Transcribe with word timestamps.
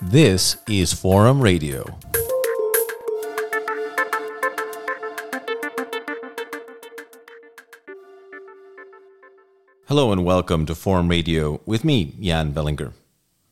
This 0.00 0.56
is 0.66 0.94
Forum 0.94 1.42
Radio. 1.42 1.98
Hello 9.86 10.10
and 10.10 10.24
welcome 10.24 10.64
to 10.64 10.74
Forum 10.74 11.08
Radio 11.08 11.60
with 11.66 11.84
me, 11.84 12.14
Jan 12.18 12.52
Bellinger. 12.52 12.94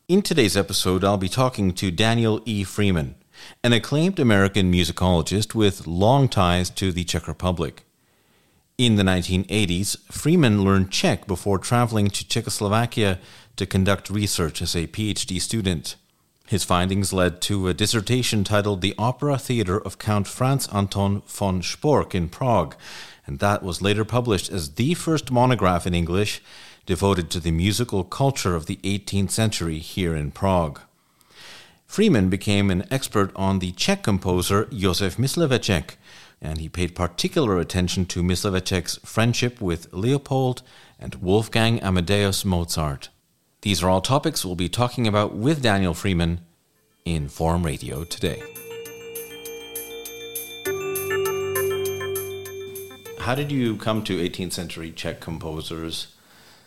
In 0.09 0.22
today's 0.22 0.56
episode, 0.56 1.04
I'll 1.04 1.18
be 1.18 1.29
talking 1.29 1.75
to 1.75 1.90
Daniel 1.90 2.40
E. 2.46 2.64
Freeman, 2.64 3.14
an 3.62 3.75
acclaimed 3.75 4.18
American 4.18 4.72
musicologist 4.72 5.54
with 5.54 5.86
long 5.86 6.30
ties 6.30 6.70
to 6.70 6.93
the 6.93 7.04
Czech 7.04 7.29
Republic. 7.29 7.84
In 8.79 8.95
the 8.95 9.02
1980s, 9.02 9.96
Freeman 10.04 10.62
learned 10.62 10.92
Czech 10.92 11.26
before 11.26 11.58
traveling 11.58 12.11
to 12.11 12.25
Czechoslovakia 12.25 13.18
to 13.57 13.66
conduct 13.66 14.08
research 14.08 14.62
as 14.62 14.76
a 14.76 14.86
PhD 14.86 15.40
student. 15.40 15.96
His 16.46 16.62
findings 16.62 17.12
led 17.12 17.40
to 17.40 17.67
a 17.67 17.75
dissertation 17.75 18.44
titled 18.44 18.80
The 18.80 18.94
Opera 18.96 19.36
Theatre 19.36 19.80
of 19.80 19.98
Count 19.98 20.29
Franz 20.29 20.68
Anton 20.68 21.22
von 21.26 21.61
Spork 21.61 22.14
in 22.14 22.29
Prague, 22.29 22.76
and 23.26 23.40
that 23.40 23.64
was 23.64 23.82
later 23.82 24.04
published 24.04 24.48
as 24.48 24.75
the 24.75 24.95
first 24.95 25.32
monograph 25.32 25.84
in 25.84 25.92
English 25.92 26.40
devoted 26.86 27.31
to 27.31 27.40
the 27.40 27.50
musical 27.50 28.04
culture 28.04 28.54
of 28.54 28.67
the 28.67 28.76
18th 28.84 29.32
century 29.32 29.81
here 29.81 30.14
in 30.14 30.31
Prague. 30.31 30.79
Freeman 31.89 32.28
became 32.28 32.70
an 32.70 32.84
expert 32.92 33.33
on 33.34 33.58
the 33.58 33.72
Czech 33.72 34.05
composer 34.05 34.67
Josef 34.67 35.17
Mysliveček, 35.17 35.97
and 36.41 36.58
he 36.58 36.69
paid 36.69 36.94
particular 36.94 37.58
attention 37.58 38.06
to 38.06 38.22
Mysliveček's 38.22 38.98
friendship 39.05 39.60
with 39.60 39.92
Leopold 39.92 40.62
and 40.98 41.14
Wolfgang 41.16 41.80
Amadeus 41.80 42.44
Mozart. 42.44 43.08
These 43.62 43.83
are 43.83 43.91
all 43.91 44.00
topics 44.00 44.45
we'll 44.45 44.55
be 44.55 44.69
talking 44.69 45.06
about 45.06 45.34
with 45.34 45.62
Daniel 45.62 45.95
Freeman 45.95 46.41
in 47.05 47.28
Forum 47.28 47.64
Radio 47.64 48.05
today. 48.05 48.42
How 53.20 53.34
did 53.34 53.50
you 53.50 53.77
come 53.77 54.02
to 54.05 54.17
18th 54.17 54.52
century 54.52 54.91
Czech 54.91 55.20
composers, 55.20 56.14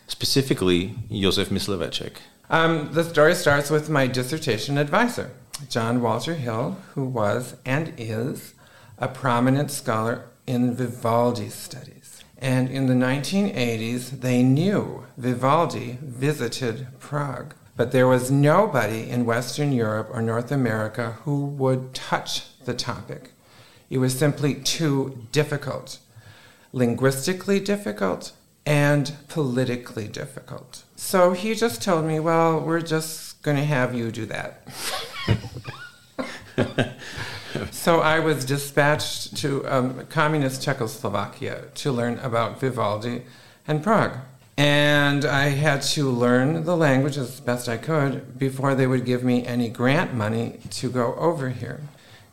specifically 0.06 0.94
Josef 1.10 1.48
Mysliveček? 1.48 2.18
Um, 2.50 2.92
the 2.92 3.02
story 3.02 3.34
starts 3.34 3.70
with 3.70 3.88
my 3.88 4.06
dissertation 4.06 4.76
advisor, 4.76 5.30
John 5.70 6.02
Walter 6.02 6.34
Hill, 6.34 6.76
who 6.94 7.04
was 7.04 7.56
and 7.64 7.94
is 7.96 8.54
a 9.02 9.08
prominent 9.08 9.68
scholar 9.68 10.22
in 10.46 10.72
Vivaldi 10.76 11.48
studies. 11.48 12.22
And 12.38 12.70
in 12.70 12.86
the 12.86 12.94
1980s, 12.94 14.20
they 14.20 14.44
knew 14.44 15.06
Vivaldi 15.16 15.98
visited 16.00 16.86
Prague. 17.00 17.54
But 17.76 17.90
there 17.90 18.06
was 18.06 18.30
nobody 18.30 19.10
in 19.10 19.26
Western 19.26 19.72
Europe 19.72 20.08
or 20.12 20.22
North 20.22 20.52
America 20.52 21.16
who 21.24 21.46
would 21.46 21.94
touch 21.94 22.56
the 22.64 22.74
topic. 22.74 23.32
It 23.90 23.98
was 23.98 24.16
simply 24.16 24.54
too 24.54 25.26
difficult, 25.32 25.98
linguistically 26.72 27.58
difficult, 27.58 28.30
and 28.64 29.16
politically 29.26 30.06
difficult. 30.06 30.84
So 30.94 31.32
he 31.32 31.56
just 31.56 31.82
told 31.82 32.04
me, 32.04 32.20
well, 32.20 32.60
we're 32.60 32.80
just 32.80 33.42
going 33.42 33.56
to 33.56 33.64
have 33.64 33.96
you 33.96 34.12
do 34.12 34.26
that. 34.26 34.62
so 37.70 38.00
I 38.00 38.18
was 38.20 38.44
dispatched 38.44 39.36
to 39.38 39.66
um, 39.66 40.06
communist 40.06 40.62
Czechoslovakia 40.62 41.64
to 41.74 41.92
learn 41.92 42.18
about 42.18 42.60
Vivaldi 42.60 43.22
and 43.66 43.82
Prague. 43.82 44.18
And 44.56 45.24
I 45.24 45.48
had 45.48 45.82
to 45.82 46.10
learn 46.10 46.64
the 46.64 46.76
language 46.76 47.16
as 47.16 47.40
best 47.40 47.68
I 47.68 47.78
could 47.78 48.38
before 48.38 48.74
they 48.74 48.86
would 48.86 49.04
give 49.04 49.24
me 49.24 49.46
any 49.46 49.68
grant 49.68 50.14
money 50.14 50.60
to 50.70 50.90
go 50.90 51.14
over 51.14 51.48
here. 51.48 51.80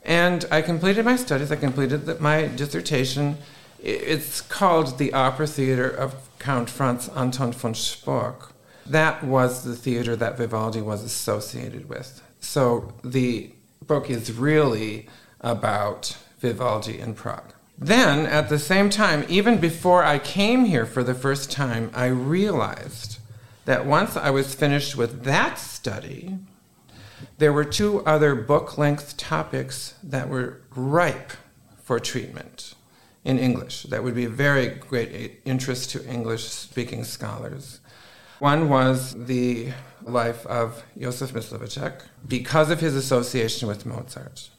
And 0.03 0.45
I 0.51 0.61
completed 0.61 1.05
my 1.05 1.15
studies, 1.15 1.51
I 1.51 1.55
completed 1.55 2.05
the, 2.05 2.19
my 2.19 2.47
dissertation. 2.47 3.37
It's 3.81 4.41
called 4.41 4.97
The 4.97 5.13
Opera 5.13 5.47
Theatre 5.47 5.89
of 5.89 6.15
Count 6.39 6.69
Franz 6.69 7.09
Anton 7.09 7.53
von 7.53 7.73
Spork. 7.73 8.51
That 8.85 9.23
was 9.23 9.63
the 9.63 9.75
theater 9.75 10.15
that 10.15 10.37
Vivaldi 10.37 10.81
was 10.81 11.03
associated 11.03 11.87
with. 11.87 12.21
So 12.41 12.93
the 13.03 13.51
book 13.89 14.09
is 14.09 14.31
really 14.31 15.09
about 15.41 16.15
Vivaldi 16.39 16.99
in 16.99 17.15
Prague. 17.15 17.53
Then, 17.77 18.25
at 18.27 18.47
the 18.47 18.59
same 18.59 18.89
time, 18.89 19.25
even 19.27 19.57
before 19.57 20.03
I 20.03 20.19
came 20.19 20.65
here 20.65 20.85
for 20.85 21.03
the 21.03 21.15
first 21.15 21.51
time, 21.51 21.89
I 21.93 22.05
realized 22.05 23.17
that 23.65 23.85
once 23.85 24.15
I 24.15 24.29
was 24.29 24.53
finished 24.53 24.95
with 24.95 25.23
that 25.23 25.57
study, 25.57 26.37
there 27.39 27.51
were 27.51 27.65
two 27.65 28.05
other 28.05 28.35
book 28.35 28.77
length 28.77 29.17
topics 29.17 29.95
that 30.03 30.29
were 30.29 30.61
ripe 30.75 31.31
for 31.83 31.99
treatment 31.99 32.75
in 33.25 33.39
English 33.39 33.83
that 33.83 34.03
would 34.03 34.15
be 34.15 34.25
of 34.25 34.33
very 34.33 34.67
great 34.67 35.41
interest 35.45 35.89
to 35.91 36.07
English 36.07 36.45
speaking 36.45 37.03
scholars. 37.03 37.79
One 38.37 38.69
was 38.69 39.15
the 39.25 39.71
life 40.09 40.45
of 40.45 40.83
Josef 40.97 41.33
Mysliveček 41.33 42.01
because 42.27 42.69
of 42.69 42.79
his 42.79 42.95
association 42.95 43.67
with 43.67 43.85
Mozart. 43.85 44.49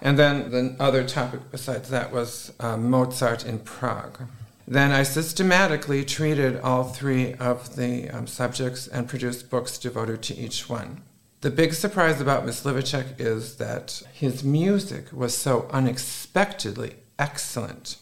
And 0.00 0.18
then 0.18 0.50
the 0.50 0.76
other 0.78 1.04
topic 1.04 1.40
besides 1.50 1.88
that 1.90 2.12
was 2.12 2.52
uh, 2.60 2.76
Mozart 2.76 3.44
in 3.44 3.58
Prague. 3.60 4.20
Then 4.66 4.92
I 4.92 5.02
systematically 5.02 6.04
treated 6.04 6.60
all 6.60 6.84
three 6.84 7.34
of 7.34 7.76
the 7.76 8.10
um, 8.10 8.26
subjects 8.26 8.86
and 8.86 9.08
produced 9.08 9.48
books 9.48 9.78
devoted 9.78 10.22
to 10.24 10.36
each 10.36 10.68
one. 10.68 11.02
The 11.40 11.50
big 11.50 11.72
surprise 11.72 12.20
about 12.20 12.44
Mysliveček 12.44 13.18
is 13.18 13.56
that 13.56 14.02
his 14.12 14.44
music 14.44 15.12
was 15.12 15.36
so 15.36 15.68
unexpectedly 15.70 16.96
excellent. 17.18 17.96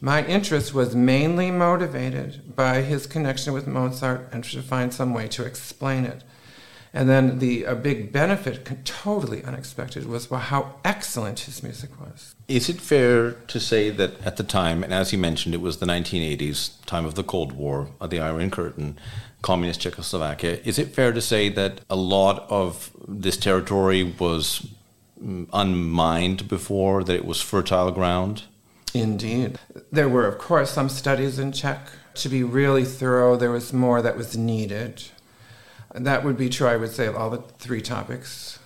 My 0.00 0.24
interest 0.26 0.74
was 0.74 0.94
mainly 0.94 1.50
motivated 1.50 2.54
by 2.54 2.82
his 2.82 3.06
connection 3.06 3.54
with 3.54 3.66
Mozart 3.66 4.28
and 4.30 4.44
to 4.44 4.62
find 4.62 4.92
some 4.92 5.14
way 5.14 5.26
to 5.28 5.44
explain 5.44 6.04
it. 6.04 6.22
And 6.92 7.10
then 7.10 7.40
the 7.40 7.64
a 7.64 7.74
big 7.74 8.10
benefit, 8.10 8.64
totally 8.86 9.44
unexpected, 9.44 10.06
was 10.06 10.26
how 10.30 10.76
excellent 10.82 11.40
his 11.40 11.62
music 11.62 11.90
was. 12.00 12.34
Is 12.48 12.70
it 12.70 12.80
fair 12.80 13.32
to 13.32 13.60
say 13.60 13.90
that 13.90 14.18
at 14.24 14.38
the 14.38 14.42
time, 14.42 14.82
and 14.82 14.94
as 14.94 15.12
you 15.12 15.18
mentioned, 15.18 15.54
it 15.54 15.60
was 15.60 15.76
the 15.76 15.86
1980s, 15.86 16.84
time 16.86 17.04
of 17.04 17.14
the 17.14 17.22
Cold 17.22 17.52
War, 17.52 17.90
of 18.00 18.08
the 18.08 18.20
Iron 18.20 18.50
Curtain, 18.50 18.98
communist 19.42 19.80
Czechoslovakia, 19.80 20.58
is 20.64 20.78
it 20.78 20.94
fair 20.94 21.12
to 21.12 21.20
say 21.20 21.50
that 21.50 21.82
a 21.90 21.96
lot 21.96 22.46
of 22.48 22.90
this 23.06 23.36
territory 23.36 24.02
was 24.18 24.66
mm, 25.22 25.46
unmined 25.52 26.48
before, 26.48 27.04
that 27.04 27.14
it 27.14 27.26
was 27.26 27.42
fertile 27.42 27.90
ground? 27.90 28.44
Indeed. 29.00 29.58
There 29.92 30.08
were, 30.08 30.26
of 30.26 30.38
course, 30.38 30.70
some 30.70 30.88
studies 30.88 31.38
in 31.38 31.52
Czech. 31.52 31.88
To 32.14 32.28
be 32.30 32.42
really 32.42 32.84
thorough, 32.84 33.36
there 33.36 33.50
was 33.50 33.72
more 33.72 34.00
that 34.00 34.16
was 34.16 34.36
needed 34.36 35.02
that 35.96 36.24
would 36.24 36.36
be 36.36 36.48
true, 36.48 36.66
I 36.66 36.76
would 36.76 36.92
say, 36.92 37.06
of 37.06 37.16
all 37.16 37.30
the 37.30 37.42
three 37.58 37.80
topics. 37.80 38.58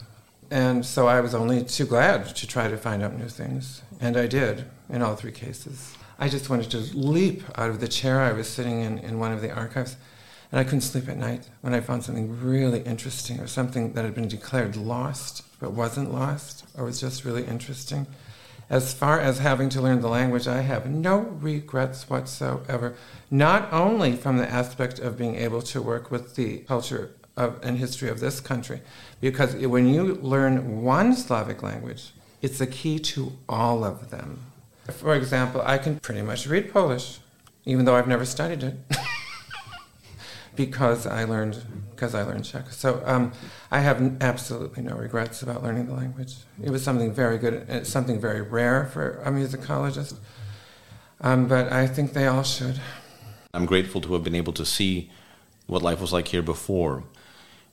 And 0.50 0.84
so 0.84 1.06
I 1.06 1.20
was 1.20 1.34
only 1.34 1.62
too 1.62 1.86
glad 1.86 2.34
to 2.34 2.46
try 2.46 2.68
to 2.68 2.76
find 2.76 3.02
out 3.02 3.16
new 3.16 3.28
things. 3.28 3.82
And 4.00 4.16
I 4.16 4.26
did 4.26 4.64
in 4.88 5.02
all 5.02 5.14
three 5.14 5.32
cases. 5.32 5.94
I 6.18 6.28
just 6.28 6.50
wanted 6.50 6.70
to 6.72 6.78
leap 6.98 7.44
out 7.56 7.70
of 7.70 7.80
the 7.80 7.88
chair 7.88 8.20
I 8.20 8.32
was 8.32 8.48
sitting 8.48 8.80
in 8.80 8.98
in 8.98 9.20
one 9.20 9.32
of 9.32 9.42
the 9.42 9.52
archives. 9.52 9.96
And 10.50 10.58
I 10.58 10.64
couldn't 10.64 10.80
sleep 10.80 11.08
at 11.08 11.16
night 11.16 11.48
when 11.60 11.72
I 11.72 11.80
found 11.80 12.02
something 12.02 12.40
really 12.42 12.80
interesting 12.80 13.38
or 13.38 13.46
something 13.46 13.92
that 13.92 14.04
had 14.04 14.14
been 14.14 14.26
declared 14.26 14.74
lost 14.74 15.44
but 15.60 15.72
wasn't 15.72 16.12
lost 16.12 16.64
or 16.76 16.84
was 16.84 17.00
just 17.00 17.24
really 17.24 17.44
interesting. 17.44 18.08
As 18.70 18.94
far 18.94 19.18
as 19.18 19.40
having 19.40 19.68
to 19.70 19.82
learn 19.82 20.00
the 20.00 20.08
language, 20.08 20.46
I 20.46 20.60
have 20.60 20.88
no 20.88 21.18
regrets 21.18 22.08
whatsoever, 22.08 22.94
not 23.28 23.70
only 23.72 24.14
from 24.14 24.38
the 24.38 24.48
aspect 24.48 25.00
of 25.00 25.18
being 25.18 25.34
able 25.34 25.60
to 25.62 25.82
work 25.82 26.12
with 26.12 26.36
the 26.36 26.58
culture 26.58 27.10
of, 27.36 27.58
and 27.64 27.78
history 27.78 28.08
of 28.08 28.20
this 28.20 28.38
country. 28.38 28.80
Because 29.20 29.56
when 29.56 29.88
you 29.88 30.14
learn 30.14 30.82
one 30.82 31.16
Slavic 31.16 31.64
language, 31.64 32.12
it's 32.42 32.58
the 32.58 32.66
key 32.68 33.00
to 33.00 33.32
all 33.48 33.82
of 33.82 34.10
them. 34.10 34.38
For 34.88 35.16
example, 35.16 35.62
I 35.64 35.76
can 35.76 35.98
pretty 35.98 36.22
much 36.22 36.46
read 36.46 36.72
Polish, 36.72 37.18
even 37.64 37.84
though 37.84 37.96
I've 37.96 38.08
never 38.08 38.24
studied 38.24 38.62
it, 38.62 38.76
because 40.56 41.06
I 41.06 41.24
learned 41.24 41.62
because 41.90 42.14
I 42.14 42.22
learned 42.22 42.44
Czech. 42.44 42.72
So 42.72 43.02
um, 43.04 43.32
I 43.70 43.80
have 43.80 44.22
absolutely 44.22 44.82
no 44.82 44.94
regrets 44.94 45.42
about 45.42 45.62
learning 45.62 45.86
the 45.86 45.94
language. 45.94 46.34
It 46.62 46.70
was 46.70 46.82
something 46.82 47.12
very 47.12 47.38
good. 47.38 47.86
Something 47.86 48.20
very 48.20 48.40
rare 48.40 48.86
for 48.86 49.20
a 49.22 49.30
musicologist, 49.30 50.16
um, 51.20 51.46
but 51.46 51.72
I 51.72 51.86
think 51.86 52.12
they 52.12 52.26
all 52.26 52.42
should. 52.42 52.80
I'm 53.52 53.66
grateful 53.66 54.00
to 54.02 54.12
have 54.14 54.24
been 54.24 54.34
able 54.34 54.52
to 54.54 54.64
see 54.64 55.10
what 55.66 55.82
life 55.82 56.00
was 56.00 56.12
like 56.12 56.28
here 56.28 56.42
before. 56.42 57.04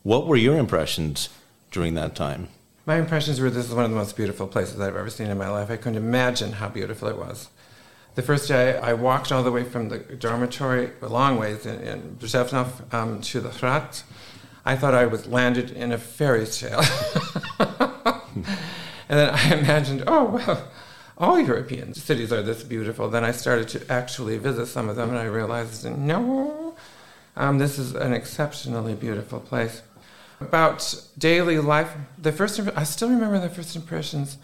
What 0.04 0.28
were 0.28 0.36
your 0.36 0.58
impressions 0.58 1.30
during 1.72 1.96
that 1.96 2.16
time? 2.16 2.50
My 2.86 2.98
impressions 2.98 3.42
were 3.42 3.50
this 3.50 3.68
is 3.68 3.76
one 3.76 3.84
of 3.84 3.92
the 3.92 3.98
most 3.98 4.16
beautiful 4.16 4.48
places 4.48 4.80
I've 4.80 4.96
ever 4.96 5.10
seen 5.10 5.28
in 5.28 5.38
my 5.38 5.50
life. 5.50 5.70
I 5.70 5.76
couldn't 5.76 5.98
imagine 5.98 6.54
how 6.54 6.70
beautiful 6.70 7.10
it 7.10 7.18
was. 7.18 7.50
The 8.18 8.24
first 8.24 8.48
day, 8.48 8.76
I 8.80 8.94
walked 8.94 9.32
all 9.32 9.44
the 9.44 9.52
way 9.52 9.64
from 9.64 9.90
the 9.90 10.00
dormitory, 10.00 10.90
a 11.04 11.08
long 11.08 11.38
ways 11.38 11.68
in, 11.68 11.80
in 11.82 12.18
um, 12.92 13.22
to 13.22 13.40
the 13.40 13.52
Hrad. 13.52 14.02
I 14.66 14.76
thought 14.76 14.96
I 14.96 15.06
was 15.06 15.28
landed 15.28 15.70
in 15.70 15.92
a 15.92 16.00
fairy 16.00 16.48
tale. 16.48 16.82
and 17.60 18.48
then 19.08 19.30
I 19.30 19.54
imagined, 19.54 20.04
oh, 20.08 20.24
well, 20.24 20.68
all 21.20 21.40
European 21.40 21.94
cities 21.94 22.34
are 22.34 22.42
this 22.42 22.64
beautiful. 22.64 23.08
Then 23.08 23.24
I 23.24 23.30
started 23.30 23.68
to 23.68 23.88
actually 23.88 24.40
visit 24.40 24.66
some 24.66 24.90
of 24.90 24.96
them, 24.96 25.10
and 25.10 25.20
I 25.20 25.26
realized, 25.26 25.86
no, 25.86 26.76
um, 27.36 27.60
this 27.60 27.78
is 27.78 27.94
an 27.94 28.14
exceptionally 28.14 28.96
beautiful 28.96 29.40
place. 29.40 29.84
About 30.42 31.04
daily 31.20 31.60
life, 31.60 31.92
the 32.18 32.32
first 32.32 32.60
I 32.76 32.84
still 32.84 33.12
remember 33.12 33.40
the 33.40 33.50
first 33.50 33.76
impressions. 33.76 34.40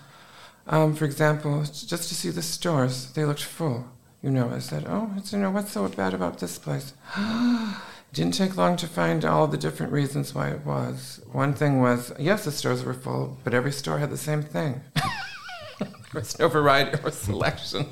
Um, 0.68 0.96
for 0.96 1.06
example, 1.06 1.64
just 1.64 2.08
to 2.10 2.16
see 2.16 2.30
the 2.30 2.42
stores, 2.42 3.12
they 3.12 3.26
looked 3.26 3.44
full. 3.44 3.86
You 4.22 4.32
know, 4.32 4.50
I 4.50 4.60
said, 4.60 4.86
"Oh, 4.88 5.12
it's, 5.18 5.34
you 5.34 5.40
know, 5.40 5.52
what's 5.52 5.74
so 5.74 5.88
bad 5.90 6.14
about 6.14 6.40
this 6.40 6.58
place?" 6.58 6.94
Didn't 8.14 8.36
take 8.36 8.56
long 8.56 8.78
to 8.78 8.88
find 8.88 9.26
all 9.26 9.48
the 9.48 9.58
different 9.58 9.92
reasons 9.92 10.36
why 10.36 10.50
it 10.50 10.66
was. 10.66 11.20
One 11.32 11.54
thing 11.54 11.82
was, 11.82 12.14
yes, 12.20 12.46
the 12.46 12.52
stores 12.52 12.84
were 12.84 12.94
full, 12.94 13.40
but 13.44 13.56
every 13.56 13.72
store 13.72 13.98
had 13.98 14.12
the 14.12 14.18
same 14.18 14.44
thing. 14.44 14.82
there 15.80 15.90
was 16.14 16.38
no 16.38 16.48
variety 16.48 17.00
or 17.04 17.10
selection. 17.10 17.88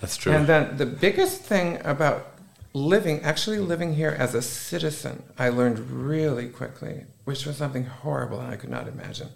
That's 0.00 0.16
true. 0.16 0.32
And 0.32 0.48
then 0.48 0.76
the 0.76 0.86
biggest 0.86 1.42
thing 1.42 1.80
about 1.84 2.32
living, 2.74 3.20
actually 3.22 3.60
living 3.60 3.94
here 3.94 4.16
as 4.18 4.34
a 4.34 4.42
citizen, 4.42 5.22
I 5.38 5.50
learned 5.50 5.78
really 5.78 6.48
quickly, 6.48 7.04
which 7.24 7.46
was 7.46 7.56
something 7.56 7.84
horrible 7.84 8.40
and 8.40 8.52
I 8.52 8.56
could 8.56 8.70
not 8.70 8.88
imagine. 8.88 9.28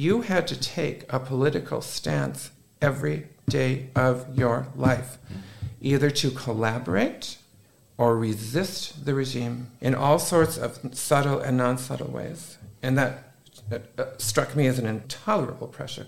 You 0.00 0.22
had 0.22 0.48
to 0.48 0.58
take 0.58 1.04
a 1.12 1.20
political 1.20 1.82
stance 1.82 2.52
every 2.80 3.26
day 3.50 3.90
of 3.94 4.34
your 4.34 4.68
life, 4.74 5.18
either 5.82 6.08
to 6.08 6.30
collaborate 6.30 7.36
or 7.98 8.16
resist 8.16 9.04
the 9.04 9.12
regime 9.12 9.66
in 9.78 9.94
all 9.94 10.18
sorts 10.18 10.56
of 10.56 10.78
subtle 10.92 11.40
and 11.40 11.58
non 11.58 11.76
subtle 11.76 12.10
ways. 12.10 12.56
And 12.82 12.96
that 12.96 13.34
uh, 13.70 14.04
struck 14.16 14.56
me 14.56 14.66
as 14.68 14.78
an 14.78 14.86
intolerable 14.86 15.66
pressure. 15.66 16.06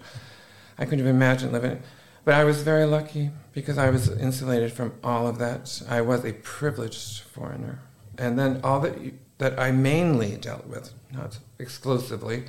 I 0.78 0.86
couldn't 0.86 1.00
even 1.00 1.14
imagine 1.14 1.52
living. 1.52 1.82
But 2.24 2.32
I 2.32 2.44
was 2.44 2.62
very 2.62 2.86
lucky 2.86 3.28
because 3.52 3.76
I 3.76 3.90
was 3.90 4.08
insulated 4.08 4.72
from 4.72 4.94
all 5.04 5.28
of 5.28 5.36
that. 5.36 5.82
I 5.86 6.00
was 6.00 6.24
a 6.24 6.32
privileged 6.32 7.24
foreigner. 7.24 7.80
And 8.16 8.38
then 8.38 8.62
all 8.64 8.80
that, 8.80 8.98
you, 9.02 9.18
that 9.36 9.60
I 9.60 9.70
mainly 9.70 10.38
dealt 10.38 10.66
with, 10.66 10.94
not 11.12 11.40
exclusively, 11.58 12.44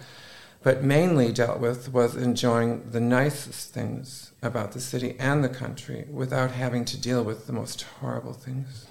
but 0.64 0.84
mainly 0.84 1.32
dealt 1.32 1.60
with 1.60 1.92
was 1.92 2.16
enjoying 2.16 2.90
the 2.90 3.00
nicest 3.02 3.74
things 3.74 4.32
about 4.42 4.72
the 4.72 4.80
city 4.80 5.16
and 5.20 5.44
the 5.44 5.50
country 5.50 6.06
without 6.10 6.52
having 6.52 6.86
to 6.86 7.00
deal 7.00 7.24
with 7.24 7.46
the 7.46 7.54
most 7.54 7.84
horrible 8.00 8.34
things. 8.34 8.86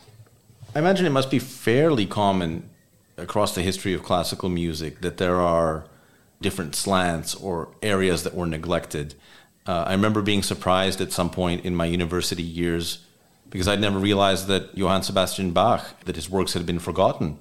I 0.75 0.79
imagine 0.79 1.07
it 1.07 1.11
must 1.11 1.31
be 1.31 1.39
fairly 1.39 2.07
common 2.07 2.69
across 3.17 3.55
the 3.55 3.63
history 3.63 3.95
of 3.95 4.03
classical 4.03 4.49
music 4.49 5.01
that 5.01 5.17
there 5.17 5.41
are 5.41 5.85
different 6.41 6.75
slants 6.75 7.35
or 7.35 7.69
areas 7.83 8.23
that 8.25 8.35
were 8.35 8.47
neglected. 8.47 9.15
Uh, 9.67 9.85
I 9.87 9.93
remember 9.93 10.23
being 10.23 10.43
surprised 10.43 11.01
at 11.01 11.13
some 11.13 11.31
point 11.31 11.65
in 11.65 11.75
my 11.75 11.87
university 11.87 12.43
years 12.43 13.05
because 13.49 13.69
I'd 13.69 13.81
never 13.81 13.99
realized 13.99 14.47
that 14.49 14.77
Johann 14.77 15.03
Sebastian 15.03 15.53
Bach, 15.53 16.01
that 16.05 16.17
his 16.17 16.29
works 16.29 16.55
had 16.55 16.65
been 16.65 16.79
forgotten. 16.79 17.39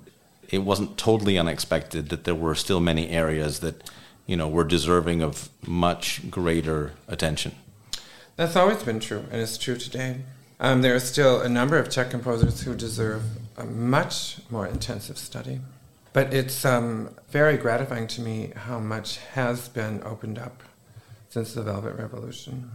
It 0.49 0.59
wasn't 0.59 0.97
totally 0.97 1.37
unexpected 1.37 2.09
that 2.09 2.25
there 2.25 2.35
were 2.35 2.53
still 2.53 2.81
many 2.81 3.09
areas 3.09 3.61
that, 3.61 3.89
you 4.31 4.37
know, 4.37 4.47
were 4.47 4.63
deserving 4.63 5.21
of 5.21 5.49
much 5.67 6.31
greater 6.31 6.93
attention. 7.09 7.51
That's 8.37 8.55
always 8.55 8.81
been 8.81 9.01
true, 9.01 9.25
and 9.29 9.41
it's 9.41 9.57
true 9.57 9.75
today. 9.75 10.21
Um, 10.57 10.81
there 10.81 10.95
are 10.95 11.01
still 11.01 11.41
a 11.41 11.49
number 11.49 11.77
of 11.77 11.89
Czech 11.89 12.11
composers 12.11 12.61
who 12.61 12.73
deserve 12.73 13.23
a 13.57 13.65
much 13.65 14.37
more 14.49 14.65
intensive 14.65 15.17
study. 15.17 15.59
But 16.13 16.33
it's 16.33 16.63
um, 16.63 17.09
very 17.29 17.57
gratifying 17.57 18.07
to 18.07 18.21
me 18.21 18.53
how 18.55 18.79
much 18.79 19.17
has 19.33 19.67
been 19.67 20.01
opened 20.05 20.39
up 20.39 20.63
since 21.27 21.53
the 21.53 21.61
Velvet 21.61 21.97
Revolution. 21.97 22.71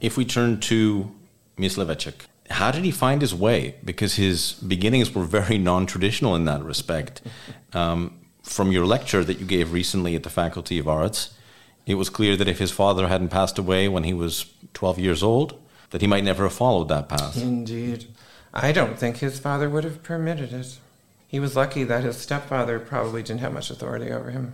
If 0.00 0.16
we 0.16 0.24
turn 0.24 0.60
to 0.60 1.10
Mysliveček, 1.58 2.26
how 2.50 2.70
did 2.70 2.84
he 2.84 2.92
find 2.92 3.20
his 3.20 3.34
way? 3.34 3.74
Because 3.84 4.14
his 4.14 4.52
beginnings 4.52 5.12
were 5.12 5.24
very 5.24 5.58
non 5.58 5.86
traditional 5.86 6.36
in 6.36 6.44
that 6.44 6.62
respect. 6.62 7.20
Um, 7.72 8.23
from 8.44 8.70
your 8.70 8.86
lecture 8.86 9.24
that 9.24 9.40
you 9.40 9.46
gave 9.46 9.72
recently 9.72 10.14
at 10.14 10.22
the 10.22 10.30
Faculty 10.30 10.78
of 10.78 10.86
Arts, 10.86 11.34
it 11.86 11.96
was 11.96 12.08
clear 12.08 12.36
that 12.36 12.48
if 12.48 12.58
his 12.58 12.70
father 12.70 13.08
hadn't 13.08 13.30
passed 13.30 13.58
away 13.58 13.88
when 13.88 14.04
he 14.04 14.14
was 14.14 14.46
12 14.74 14.98
years 14.98 15.22
old, 15.22 15.60
that 15.90 16.00
he 16.00 16.06
might 16.06 16.24
never 16.24 16.44
have 16.44 16.52
followed 16.52 16.88
that 16.88 17.08
path. 17.08 17.36
Indeed. 17.36 18.06
I 18.52 18.70
don't 18.70 18.98
think 18.98 19.16
his 19.16 19.38
father 19.38 19.68
would 19.68 19.84
have 19.84 20.02
permitted 20.02 20.52
it. 20.52 20.78
He 21.26 21.40
was 21.40 21.56
lucky 21.56 21.82
that 21.84 22.04
his 22.04 22.16
stepfather 22.16 22.78
probably 22.78 23.22
didn't 23.22 23.40
have 23.40 23.52
much 23.52 23.70
authority 23.70 24.12
over 24.12 24.30
him. 24.30 24.52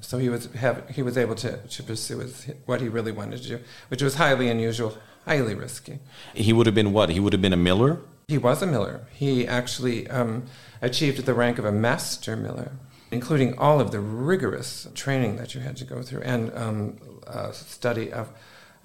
So 0.00 0.18
he 0.18 0.28
was 0.28 0.46
have, 0.52 0.88
he 0.90 1.02
was 1.02 1.16
able 1.16 1.34
to, 1.36 1.58
to 1.58 1.82
pursue 1.82 2.18
his, 2.18 2.50
what 2.66 2.80
he 2.80 2.88
really 2.88 3.12
wanted 3.12 3.42
to 3.42 3.48
do, 3.48 3.60
which 3.88 4.02
was 4.02 4.16
highly 4.16 4.48
unusual, 4.48 4.96
highly 5.24 5.54
risky. 5.54 6.00
He 6.34 6.52
would 6.52 6.66
have 6.66 6.74
been 6.74 6.92
what? 6.92 7.10
He 7.10 7.20
would 7.20 7.32
have 7.32 7.42
been 7.42 7.52
a 7.52 7.58
miller? 7.58 8.00
He 8.28 8.38
was 8.38 8.60
a 8.62 8.66
miller. 8.66 9.06
He 9.12 9.46
actually 9.46 10.08
um, 10.08 10.44
achieved 10.82 11.24
the 11.24 11.34
rank 11.34 11.58
of 11.58 11.64
a 11.64 11.72
master 11.72 12.36
miller, 12.36 12.72
including 13.10 13.56
all 13.58 13.80
of 13.80 13.90
the 13.90 14.00
rigorous 14.00 14.88
training 14.94 15.36
that 15.36 15.54
you 15.54 15.60
had 15.60 15.76
to 15.76 15.84
go 15.84 16.02
through 16.02 16.22
and 16.22 16.52
um, 16.56 16.98
uh, 17.26 17.52
study 17.52 18.12
of 18.12 18.30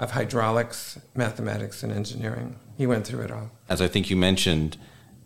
of 0.02 0.12
hydraulics, 0.12 1.00
mathematics, 1.14 1.84
and 1.84 1.92
engineering. 1.92 2.56
He 2.76 2.88
went 2.88 3.06
through 3.06 3.22
it 3.22 3.32
all. 3.32 3.52
As 3.70 3.82
I 3.82 3.88
think 3.88 4.10
you 4.10 4.18
mentioned, 4.18 4.76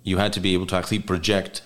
you 0.03 0.17
had 0.17 0.33
to 0.33 0.41
be 0.41 0.53
able 0.53 0.67
to 0.67 0.75
actually 0.75 0.99
project, 0.99 1.61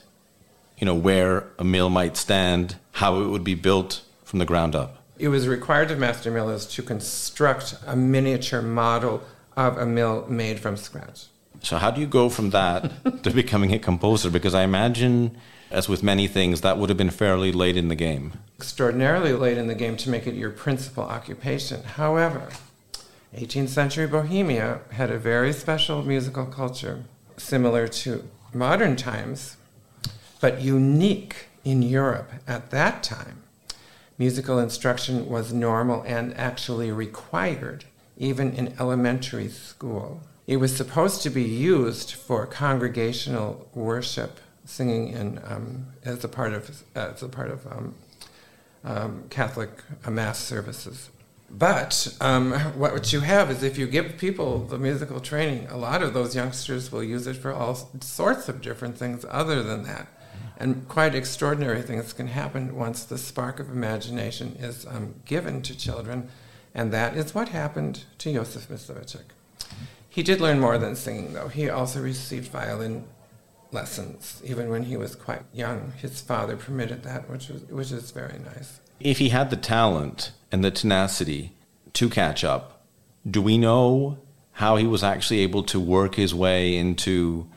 you 0.78 0.86
know, 0.86 0.94
where 0.94 1.48
a 1.58 1.64
mill 1.64 1.90
might 1.90 2.18
stand, 2.18 2.76
how 2.92 3.20
it 3.22 3.28
would 3.28 3.44
be 3.44 3.56
built 3.56 4.04
from 4.24 4.38
the 4.38 4.46
ground 4.46 4.76
up. 4.76 5.04
It 5.18 5.30
was 5.30 5.48
required 5.48 5.90
of 5.90 5.98
master 5.98 6.30
millers 6.30 6.68
to 6.68 6.84
construct 6.84 7.76
a 7.88 7.96
miniature 7.96 8.62
model 8.62 9.24
of 9.58 9.78
a 9.78 9.88
mill 9.88 10.26
made 10.30 10.60
from 10.60 10.78
scratch. 10.78 11.26
So 11.62 11.78
how 11.78 11.90
do 11.92 12.00
you 12.00 12.08
go 12.08 12.30
from 12.30 12.52
that 12.52 12.92
to 13.24 13.32
becoming 13.32 13.74
a 13.74 13.80
composer? 13.80 14.30
Because 14.30 14.54
I 14.54 14.62
imagine, 14.64 15.36
as 15.72 15.88
with 15.88 16.04
many 16.04 16.28
things, 16.28 16.62
that 16.62 16.78
would 16.78 16.90
have 16.90 16.98
been 16.98 17.10
fairly 17.10 17.52
late 17.52 17.78
in 17.78 17.88
the 17.88 17.96
game. 17.96 18.34
Extraordinarily 18.58 19.34
late 19.34 19.58
in 19.58 19.68
the 19.68 19.76
game 19.76 19.98
to 19.98 20.10
make 20.10 20.28
it 20.28 20.36
your 20.36 20.50
principal 20.50 21.04
occupation. 21.04 21.84
However, 21.84 22.50
18th 23.36 23.70
century 23.70 24.08
Bohemia 24.08 24.80
had 24.92 25.12
a 25.12 25.20
very 25.20 25.54
special 25.54 26.02
musical 26.02 26.46
culture, 26.46 27.04
similar 27.38 27.88
to 27.88 28.28
modern 28.54 28.96
times, 28.96 29.58
but 30.42 30.62
unique 30.62 31.48
in 31.64 31.82
Europe 31.82 32.32
at 32.48 32.72
that 32.72 33.04
time. 33.04 33.44
Musical 34.18 34.60
instruction 34.60 35.30
was 35.30 35.54
normal 35.54 36.02
and 36.02 36.36
actually 36.36 36.92
required, 36.92 37.86
even 38.18 38.52
in 38.54 38.74
elementary 38.80 39.48
school. 39.48 40.22
It 40.48 40.58
was 40.58 40.76
supposed 40.76 41.22
to 41.22 41.30
be 41.30 41.44
used 41.44 42.14
for 42.14 42.46
congregational 42.48 43.70
worship, 43.74 44.40
singing 44.66 45.10
in, 45.10 45.40
um, 45.46 45.88
as 46.04 46.24
a 46.24 46.28
part 46.28 46.54
of, 46.54 46.84
as 46.96 47.24
a 47.24 47.30
part 47.30 47.52
of 47.52 47.66
um, 47.68 47.96
um, 48.84 49.24
Catholic 49.30 49.70
uh, 50.06 50.12
mass 50.12 50.40
services. 50.40 51.10
But 51.52 52.16
um, 52.22 52.52
what 52.78 53.12
you 53.12 53.22
have 53.22 53.50
is 53.50 53.64
if 53.64 53.78
you 53.78 53.88
give 53.88 54.18
people 54.18 54.60
the 54.66 54.78
musical 54.78 55.20
training, 55.20 55.68
a 55.70 55.78
lot 55.78 56.04
of 56.04 56.14
those 56.14 56.36
youngsters 56.36 56.92
will 56.92 57.04
use 57.04 57.26
it 57.26 57.38
for 57.38 57.52
all 57.52 57.76
sorts 58.02 58.48
of 58.50 58.62
different 58.62 58.98
things 58.98 59.26
other 59.30 59.64
than 59.64 59.84
that. 59.84 60.08
And 60.58 60.88
quite 60.88 61.16
extraordinary 61.16 61.82
things 61.82 62.14
can 62.14 62.28
happen 62.28 62.76
once 62.76 63.04
the 63.04 63.18
spark 63.18 63.60
of 63.60 63.70
imagination 63.70 64.58
is 64.60 64.86
um, 64.86 65.16
given 65.26 65.62
to 65.64 65.76
children. 65.76 66.30
And 66.76 66.92
that 66.92 67.16
is 67.16 67.34
what 67.34 67.50
happened 67.50 68.04
to 68.20 68.34
Josef 68.34 68.68
Mysliveček. 68.68 69.24
He 70.10 70.22
did 70.22 70.42
learn 70.42 70.60
more 70.60 70.78
than 70.78 70.96
singing, 70.96 71.34
though. 71.34 71.48
He 71.48 71.70
also 71.70 72.02
received 72.02 72.52
violin 72.52 73.06
lessons, 73.72 74.42
even 74.46 74.70
when 74.70 74.84
he 74.84 74.98
was 74.98 75.16
quite 75.16 75.44
young. 75.54 75.94
His 75.98 76.22
father 76.22 76.58
permitted 76.58 77.04
that, 77.04 77.30
which, 77.30 77.50
was, 77.50 77.64
which 77.64 77.92
is 77.92 78.12
very 78.12 78.40
nice. 78.40 78.80
If 79.00 79.20
he 79.20 79.30
had 79.30 79.50
the 79.50 79.56
talent, 79.56 80.32
and 80.52 80.64
the 80.64 80.72
tenacity 80.72 81.52
to 81.94 82.10
catch 82.10 82.44
up. 82.44 82.84
Do 83.30 83.42
we 83.42 83.58
know 83.58 84.18
how 84.54 84.76
he 84.78 84.88
was 84.88 85.04
actually 85.04 85.40
able 85.40 85.64
to 85.64 85.80
work 85.80 86.16
his 86.16 86.34
way 86.34 86.76
into 86.76 87.48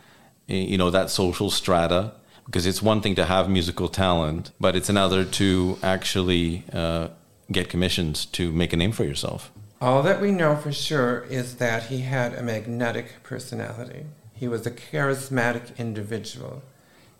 you 0.47 0.77
know 0.77 0.91
that 0.91 1.11
social 1.11 1.51
strata? 1.51 2.13
Because 2.47 2.67
it's 2.67 2.83
one 2.83 3.01
thing 3.01 3.15
to 3.15 3.25
have 3.25 3.49
musical 3.49 3.89
talent, 3.89 4.51
but 4.59 4.75
it's 4.75 4.89
another 4.89 5.25
to 5.25 5.79
actually 5.83 6.65
uh, 6.73 7.09
get 7.51 7.69
commissions 7.69 8.27
to 8.27 8.51
make 8.51 8.73
a 8.73 8.77
name 8.77 8.93
for 8.93 9.05
yourself. 9.05 9.53
All 9.81 10.03
that 10.03 10.21
we 10.21 10.33
know 10.33 10.57
for 10.57 10.73
sure 10.73 11.21
is 11.31 11.57
that 11.57 11.85
he 11.85 12.01
had 12.01 12.35
a 12.35 12.43
magnetic 12.43 13.23
personality. 13.23 14.07
He 14.43 14.49
was 14.49 14.67
a 14.67 14.73
charismatic 14.73 15.79
individual. 15.79 16.65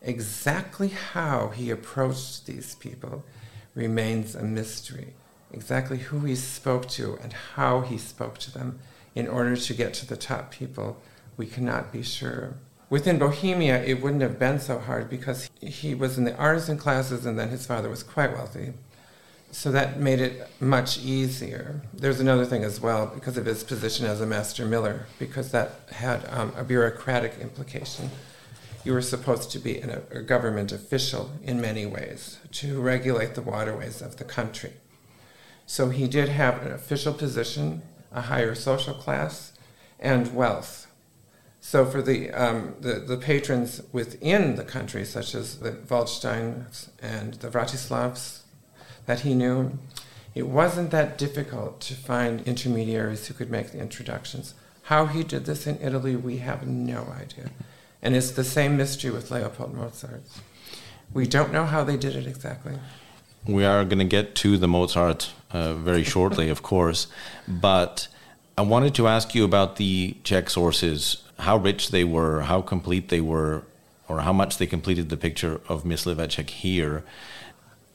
Exactly 0.01 0.89
how 0.89 1.51
he 1.51 1.71
approached 1.71 2.47
these 2.47 2.75
people 2.75 3.23
remains 3.77 4.35
a 4.35 4.43
mystery 4.43 5.15
exactly 5.53 5.99
who 5.99 6.19
he 6.21 6.35
spoke 6.35 6.89
to 6.89 7.17
and 7.23 7.33
how 7.55 7.83
he 7.83 7.97
spoke 7.97 8.39
to 8.39 8.51
them 8.51 8.81
in 9.15 9.29
order 9.29 9.55
to 9.55 9.73
get 9.73 9.95
to 9.95 10.05
the 10.05 10.17
top 10.17 10.51
people, 10.51 11.01
we 11.37 11.47
cannot 11.47 11.93
be 11.93 12.03
sure. 12.03 12.55
Within 12.91 13.21
Bohemia, 13.21 13.85
it 13.85 14.03
wouldn't 14.03 14.23
have 14.23 14.41
been 14.41 14.59
so 14.59 14.81
hard 14.81 15.09
because 15.09 15.49
he 15.61 15.95
was 15.95 16.19
in 16.19 16.25
the 16.25 16.37
artisan 16.37 16.77
classes 16.77 17.25
and 17.25 17.39
then 17.39 17.51
his 17.51 17.67
father 17.67 17.89
was 17.89 18.03
quite 18.03 18.33
wealthy. 18.33 18.73
So 19.55 19.71
that 19.71 20.01
made 20.01 20.19
it 20.19 20.49
much 20.61 20.99
easier. 20.99 21.83
There's 21.93 22.21
another 22.21 22.47
thing 22.47 22.65
as 22.65 22.81
well 22.81 23.07
because 23.07 23.37
of 23.37 23.45
his 23.45 23.63
position 23.63 24.07
as 24.07 24.23
a 24.23 24.27
master 24.27 24.65
miller, 24.65 25.07
because 25.19 25.53
that 25.53 25.81
had 25.93 26.27
um, 26.31 26.55
a 26.57 26.65
bureaucratic 26.65 27.39
implication. 27.39 28.11
You 28.83 28.95
were 28.95 29.03
supposed 29.03 29.51
to 29.53 29.59
be 29.59 29.79
a, 29.79 30.03
a 30.11 30.23
government 30.23 30.73
official 30.73 31.33
in 31.43 31.61
many 31.61 31.85
ways 31.85 32.39
to 32.53 32.81
regulate 32.81 33.35
the 33.35 33.43
waterways 33.43 34.01
of 34.01 34.17
the 34.17 34.25
country. 34.25 34.73
So 35.67 35.91
he 35.91 36.09
did 36.09 36.31
have 36.31 36.65
an 36.65 36.73
official 36.73 37.13
position, 37.13 37.83
a 38.11 38.23
higher 38.23 38.55
social 38.55 38.95
class, 38.95 39.53
and 40.01 40.35
wealth. 40.35 40.87
So 41.61 41.85
for 41.85 42.01
the, 42.01 42.31
um, 42.31 42.75
the, 42.81 42.95
the, 42.95 43.19
patrons 43.19 43.83
within 43.93 44.57
the 44.57 44.65
country, 44.65 45.05
such 45.05 45.35
as 45.35 45.59
the 45.59 45.73
Waldsteins 45.73 46.89
and 47.01 47.35
the 47.35 47.49
Vratislavs, 47.49 48.42
that 49.07 49.21
he 49.21 49.35
knew, 49.35 49.79
it 50.35 50.49
wasn't 50.49 50.91
that 50.91 51.19
difficult 51.19 51.81
to 51.81 51.95
find 51.95 52.41
intermediaries 52.43 53.27
who 53.27 53.35
could 53.35 53.51
make 53.51 53.73
the 53.73 53.81
introductions. 53.81 54.55
How 54.85 55.07
he 55.07 55.23
did 55.23 55.45
this 55.45 55.67
in 55.67 55.79
Italy, 55.81 56.17
we 56.17 56.39
have 56.39 56.67
no 56.67 57.15
idea. 57.21 57.51
And 58.01 58.17
it's 58.17 58.31
the 58.31 58.45
same 58.45 58.77
mystery 58.77 59.11
with 59.11 59.31
Leopold 59.31 59.75
Mozart. 59.75 60.23
We 61.13 61.27
don't 61.27 61.53
know 61.53 61.67
how 61.67 61.85
they 61.85 61.97
did 61.97 62.17
it 62.17 62.27
exactly. 62.27 62.79
We 63.47 63.65
are 63.65 63.85
going 63.85 63.99
to 63.99 64.05
get 64.05 64.35
to 64.37 64.57
the 64.57 64.69
Mozart 64.69 65.33
uh, 65.53 65.75
very 65.75 66.05
shortly, 66.05 66.49
of 66.49 66.63
course. 66.63 67.07
But 67.47 68.09
I 68.57 68.63
wanted 68.63 68.95
to 68.97 69.09
ask 69.09 69.35
you 69.35 69.45
about 69.45 69.77
the 69.77 70.17
Czech 70.25 70.49
sources, 70.49 71.23
how 71.41 71.57
rich 71.59 71.91
they 71.91 72.05
were, 72.05 72.43
how 72.43 72.63
complete 72.63 73.09
they 73.09 73.21
were, 73.21 73.65
or 74.09 74.21
how 74.21 74.33
much 74.33 74.59
they 74.59 74.67
completed 74.67 75.09
the 75.09 75.17
picture 75.17 75.61
of 75.69 75.85
Mysliveček 75.85 76.51
here. 76.51 77.05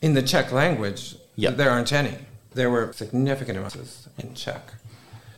In 0.02 0.14
the 0.14 0.22
Czech 0.22 0.52
language, 0.52 1.16
yep. 1.36 1.58
there 1.58 1.70
aren't 1.70 1.92
any. 1.92 2.18
There 2.54 2.70
were 2.70 2.94
significant 2.94 3.58
amounts 3.58 4.10
in 4.18 4.34
Czech. 4.34 4.74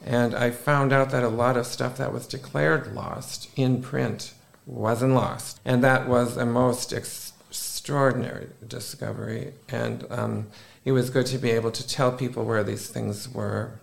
And 0.05 0.33
I 0.33 0.51
found 0.51 0.93
out 0.93 1.11
that 1.11 1.23
a 1.23 1.29
lot 1.29 1.57
of 1.57 1.65
stuff 1.65 1.97
that 1.97 2.13
was 2.13 2.27
declared 2.27 2.93
lost 2.93 3.49
in 3.55 3.81
print 3.81 4.33
wasn't 4.65 5.13
lost. 5.13 5.59
And 5.65 5.83
that 5.83 6.07
was 6.07 6.37
a 6.37 6.45
most 6.45 6.93
ex- 6.93 7.33
extraordinary 7.49 8.49
discovery. 8.67 9.53
And 9.69 10.05
um, 10.09 10.47
it 10.85 10.91
was 10.91 11.09
good 11.09 11.25
to 11.27 11.37
be 11.37 11.51
able 11.51 11.71
to 11.71 11.87
tell 11.87 12.11
people 12.11 12.43
where 12.45 12.63
these 12.63 12.87
things 12.87 13.27
were 13.27 13.79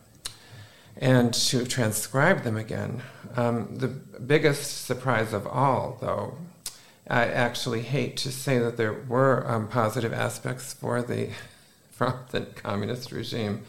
and 0.97 1.35
to 1.35 1.65
transcribe 1.67 2.43
them 2.43 2.57
again. 2.57 3.03
Um, 3.37 3.77
the 3.77 3.89
biggest 3.89 4.87
surprise 4.87 5.33
of 5.33 5.47
all, 5.47 5.99
though, 6.01 6.39
I 7.09 7.27
actually 7.27 7.83
hate 7.83 8.17
to 8.19 8.33
say 8.33 8.59
that 8.59 8.77
there 8.77 8.93
were 8.93 9.49
um, 9.49 9.69
positive 9.69 10.13
aspects 10.13 10.73
for 10.73 11.03
the 11.03 11.31
from 11.91 12.15
the 12.31 12.43
communist 12.43 13.11
regime. 13.11 13.63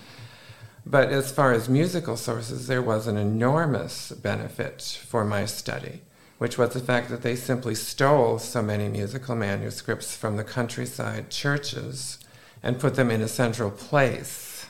But 0.86 1.10
as 1.10 1.32
far 1.32 1.54
as 1.54 1.70
musical 1.70 2.18
sources, 2.18 2.68
there 2.68 2.82
was 2.82 3.08
an 3.08 3.18
enormous 3.18 4.12
benefit 4.12 4.82
for 4.82 5.24
my 5.24 5.46
study, 5.46 6.02
which 6.38 6.58
was 6.58 6.72
the 6.72 6.80
fact 6.80 7.10
that 7.10 7.22
they 7.22 7.36
simply 7.36 7.76
stole 7.76 8.40
so 8.40 8.62
many 8.62 8.90
musical 8.90 9.36
manuscripts 9.36 10.16
from 10.16 10.36
the 10.36 10.44
countryside 10.44 11.30
churches 11.30 12.20
and 12.64 12.80
put 12.80 12.96
them 12.96 13.12
in 13.12 13.22
a 13.22 13.28
central 13.28 13.72
place. 13.72 14.66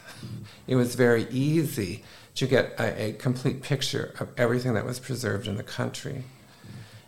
It 0.68 0.76
was 0.76 0.96
very 0.96 1.28
easy 1.30 2.04
to 2.36 2.48
get 2.48 2.80
a, 2.80 3.10
a 3.10 3.14
complete 3.14 3.64
picture 3.64 4.14
of 4.20 4.30
everything 4.38 4.74
that 4.74 4.86
was 4.86 5.00
preserved 5.00 5.48
in 5.48 5.58
the 5.58 5.64
country. 5.64 6.24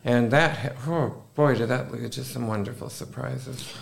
And 0.05 0.31
that, 0.31 0.75
oh 0.87 1.23
boy, 1.35 1.55
did 1.55 1.69
that 1.69 1.91
lead 1.91 2.11
to 2.13 2.23
some 2.23 2.47
wonderful 2.47 2.89
surprises. 2.89 3.73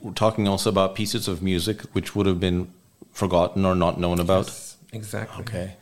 We're 0.00 0.12
talking 0.12 0.48
also 0.48 0.70
about 0.70 0.94
pieces 0.94 1.28
of 1.28 1.42
music 1.42 1.82
which 1.92 2.14
would 2.14 2.26
have 2.26 2.40
been 2.40 2.72
forgotten 3.12 3.64
or 3.64 3.74
not 3.74 3.98
known 3.98 4.20
about. 4.20 4.46
Yes, 4.46 4.76
exactly. 4.92 5.42
Okay. 5.42 5.76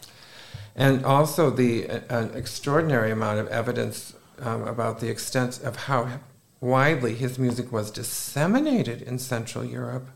And 0.77 1.05
also 1.05 1.51
the 1.51 1.91
uh, 1.91 2.29
extraordinary 2.35 3.11
amount 3.11 3.41
of 3.41 3.49
evidence 3.49 4.15
um, 4.39 4.67
about 4.67 5.01
the 5.01 5.09
extent 5.09 5.61
of 5.63 5.77
how 5.77 6.21
widely 6.61 7.15
his 7.15 7.39
music 7.39 7.73
was 7.73 7.91
disseminated 7.91 9.03
in 9.03 9.19
Central 9.19 9.65
Europe. 9.65 10.09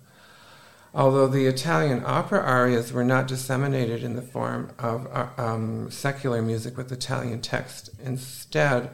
Although 0.95 1.27
the 1.27 1.47
Italian 1.47 2.03
opera 2.07 2.41
arias 2.41 2.93
were 2.93 3.05
not 3.05 3.27
disseminated 3.27 4.05
in 4.05 4.15
the 4.15 4.23
form 4.23 4.71
of 4.79 5.09
uh, 5.13 5.29
um, 5.37 5.91
secular 5.91 6.41
music 6.41 6.77
with 6.77 6.93
Italian 6.93 7.41
text, 7.41 7.91
instead, 8.03 8.91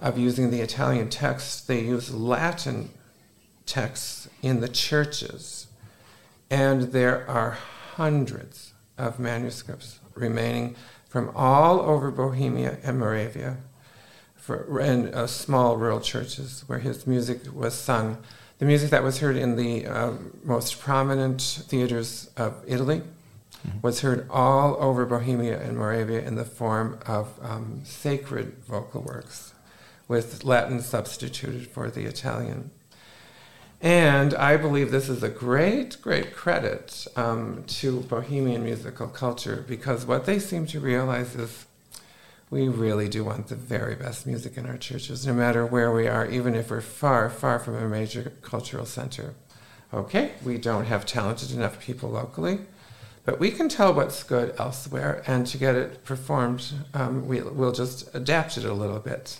of 0.00 0.18
using 0.18 0.50
the 0.50 0.60
Italian 0.60 1.08
text, 1.10 1.68
they 1.68 1.80
use 1.80 2.12
Latin 2.12 2.90
texts 3.66 4.28
in 4.42 4.60
the 4.60 4.68
churches. 4.68 5.66
And 6.50 6.92
there 6.92 7.28
are 7.28 7.58
hundreds 7.94 8.72
of 8.98 9.18
manuscripts 9.18 10.00
remaining 10.14 10.74
from 11.08 11.30
all 11.34 11.80
over 11.80 12.10
Bohemia 12.10 12.78
and 12.82 12.98
Moravia 12.98 13.58
for, 14.34 14.80
and 14.80 15.14
uh, 15.14 15.26
small 15.26 15.76
rural 15.76 16.00
churches 16.00 16.64
where 16.66 16.78
his 16.78 17.06
music 17.06 17.40
was 17.52 17.74
sung. 17.74 18.18
The 18.58 18.66
music 18.66 18.90
that 18.90 19.02
was 19.02 19.18
heard 19.20 19.36
in 19.36 19.56
the 19.56 19.86
um, 19.86 20.38
most 20.42 20.80
prominent 20.80 21.40
theaters 21.40 22.30
of 22.36 22.62
Italy 22.66 23.02
mm-hmm. 23.66 23.78
was 23.82 24.00
heard 24.00 24.26
all 24.30 24.76
over 24.80 25.06
Bohemia 25.06 25.60
and 25.60 25.76
Moravia 25.76 26.20
in 26.22 26.34
the 26.36 26.44
form 26.44 26.98
of 27.06 27.38
um, 27.42 27.82
sacred 27.84 28.56
vocal 28.66 29.02
works 29.02 29.54
with 30.10 30.42
Latin 30.42 30.82
substituted 30.82 31.68
for 31.68 31.88
the 31.88 32.04
Italian. 32.04 32.72
And 33.80 34.34
I 34.34 34.56
believe 34.56 34.90
this 34.90 35.08
is 35.08 35.22
a 35.22 35.28
great, 35.28 36.02
great 36.02 36.34
credit 36.34 37.06
um, 37.14 37.62
to 37.78 38.00
Bohemian 38.00 38.64
musical 38.64 39.06
culture 39.06 39.64
because 39.68 40.04
what 40.04 40.26
they 40.26 40.40
seem 40.40 40.66
to 40.66 40.80
realize 40.80 41.36
is 41.36 41.64
we 42.50 42.66
really 42.66 43.08
do 43.08 43.22
want 43.22 43.46
the 43.46 43.54
very 43.54 43.94
best 43.94 44.26
music 44.26 44.56
in 44.56 44.66
our 44.66 44.76
churches, 44.76 45.24
no 45.24 45.32
matter 45.32 45.64
where 45.64 45.92
we 45.92 46.08
are, 46.08 46.26
even 46.26 46.56
if 46.56 46.72
we're 46.72 46.80
far, 46.80 47.30
far 47.30 47.60
from 47.60 47.76
a 47.76 47.88
major 47.88 48.32
cultural 48.42 48.86
center. 48.86 49.34
Okay, 49.94 50.32
we 50.44 50.58
don't 50.58 50.86
have 50.86 51.06
talented 51.06 51.52
enough 51.52 51.80
people 51.80 52.10
locally, 52.10 52.58
but 53.24 53.38
we 53.38 53.52
can 53.52 53.68
tell 53.68 53.94
what's 53.94 54.24
good 54.24 54.56
elsewhere, 54.58 55.22
and 55.28 55.46
to 55.46 55.56
get 55.56 55.76
it 55.76 56.04
performed, 56.04 56.72
um, 56.94 57.28
we, 57.28 57.40
we'll 57.42 57.70
just 57.70 58.12
adapt 58.12 58.58
it 58.58 58.64
a 58.64 58.72
little 58.72 58.98
bit. 58.98 59.38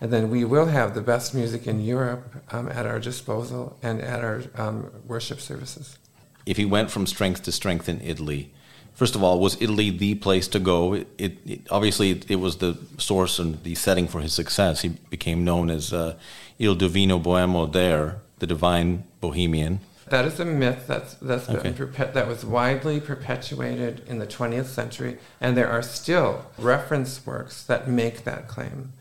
And 0.00 0.10
then 0.12 0.30
we 0.30 0.44
will 0.44 0.66
have 0.66 0.94
the 0.94 1.02
best 1.02 1.34
music 1.34 1.66
in 1.66 1.80
Europe 1.80 2.42
um, 2.50 2.68
at 2.68 2.86
our 2.86 2.98
disposal 2.98 3.76
and 3.82 4.00
at 4.00 4.24
our 4.24 4.42
um, 4.54 4.90
worship 5.06 5.40
services. 5.40 5.98
If 6.46 6.56
he 6.56 6.64
went 6.64 6.90
from 6.90 7.06
strength 7.06 7.42
to 7.42 7.52
strength 7.52 7.88
in 7.88 8.00
Italy, 8.00 8.50
first 8.94 9.14
of 9.14 9.22
all, 9.22 9.38
was 9.38 9.60
Italy 9.60 9.90
the 9.90 10.14
place 10.14 10.48
to 10.48 10.58
go? 10.58 10.94
It, 10.94 11.08
it, 11.18 11.38
it 11.46 11.60
obviously 11.70 12.12
it, 12.12 12.30
it, 12.30 12.36
was 12.36 12.56
the 12.56 12.78
source 12.96 13.38
and 13.38 13.62
the 13.62 13.74
setting 13.74 14.08
for 14.08 14.20
his 14.20 14.32
success. 14.32 14.80
He 14.80 14.88
became 14.88 15.44
known 15.44 15.68
as 15.68 15.92
uh, 15.92 16.16
Il 16.58 16.74
Divino 16.74 17.18
Boemo 17.18 17.70
there, 17.70 18.16
the 18.38 18.46
divine 18.46 19.04
Bohemian. 19.20 19.80
That 20.08 20.24
is 20.24 20.40
a 20.40 20.44
myth 20.44 20.86
that's, 20.88 21.14
that's 21.14 21.48
okay. 21.48 21.72
perpe- 21.72 22.14
that 22.14 22.26
was 22.26 22.44
widely 22.44 23.00
perpetuated 23.00 24.02
in 24.08 24.18
the 24.18 24.26
20th 24.26 24.66
century, 24.66 25.18
and 25.40 25.56
there 25.56 25.68
are 25.68 25.82
still 25.82 26.46
reference 26.58 27.24
works 27.24 27.62
that 27.64 27.86
make 27.86 28.24
that 28.24 28.48
claim. 28.48 28.92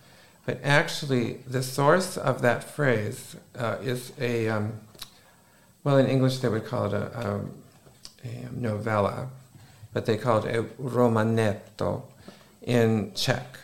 But 0.49 0.61
actually, 0.63 1.33
the 1.45 1.61
source 1.61 2.17
of 2.17 2.41
that 2.41 2.63
phrase 2.63 3.35
uh, 3.55 3.77
is 3.83 4.11
a, 4.19 4.49
um, 4.49 4.79
well, 5.83 5.97
in 5.97 6.07
English 6.07 6.39
they 6.39 6.49
would 6.49 6.65
call 6.65 6.87
it 6.87 6.93
a, 6.93 7.05
a, 7.19 7.41
a, 8.23 8.49
novella, 8.51 9.29
but 9.93 10.07
they 10.07 10.17
call 10.17 10.43
it 10.43 10.55
a 10.55 10.63
romanetto 10.81 12.01
in 12.63 13.11
Czech 13.13 13.59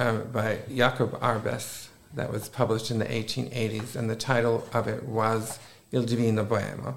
um, 0.00 0.24
by 0.32 0.58
Jakub 0.68 1.16
Arbes 1.20 1.86
that 2.14 2.32
was 2.32 2.48
published 2.48 2.90
in 2.90 2.98
the 2.98 3.04
1880s, 3.04 3.94
and 3.94 4.10
the 4.10 4.16
title 4.16 4.68
of 4.72 4.88
it 4.88 5.04
was 5.04 5.60
Il 5.92 6.02
Divino 6.02 6.44
Boemo. 6.44 6.94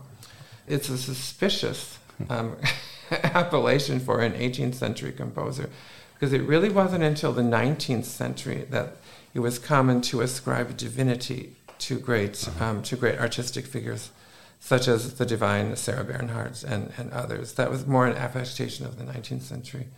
It's 0.68 0.90
a 0.90 0.98
suspicious 0.98 2.00
um, 2.28 2.58
appellation 3.12 4.00
for 4.00 4.20
an 4.22 4.34
18th 4.34 4.74
century 4.74 5.12
composer 5.12 5.70
because 6.16 6.34
it 6.34 6.42
really 6.42 6.70
wasn't 6.70 7.04
until 7.04 7.32
the 7.32 7.44
19th 7.44 8.06
century 8.06 8.66
that 8.72 8.98
it 9.38 9.42
was 9.42 9.60
common 9.60 10.02
to 10.02 10.22
ascribe 10.22 10.76
divinity 10.78 11.54
to 11.78 12.00
great, 12.00 12.44
uh-huh. 12.48 12.66
um, 12.66 12.82
to 12.82 12.96
great 12.96 13.20
artistic 13.20 13.68
figures, 13.68 14.10
such 14.60 14.88
as 14.88 15.14
the 15.14 15.28
divine 15.28 15.76
Sarah 15.76 16.04
Bernhardt 16.04 16.64
and, 16.64 16.92
and 16.98 17.12
others. 17.12 17.54
That 17.54 17.70
was 17.70 17.86
more 17.86 18.08
an 18.08 18.18
affectation 18.18 18.88
of 18.88 18.98
the 18.98 19.04
19th 19.04 19.44
century. 19.44 19.90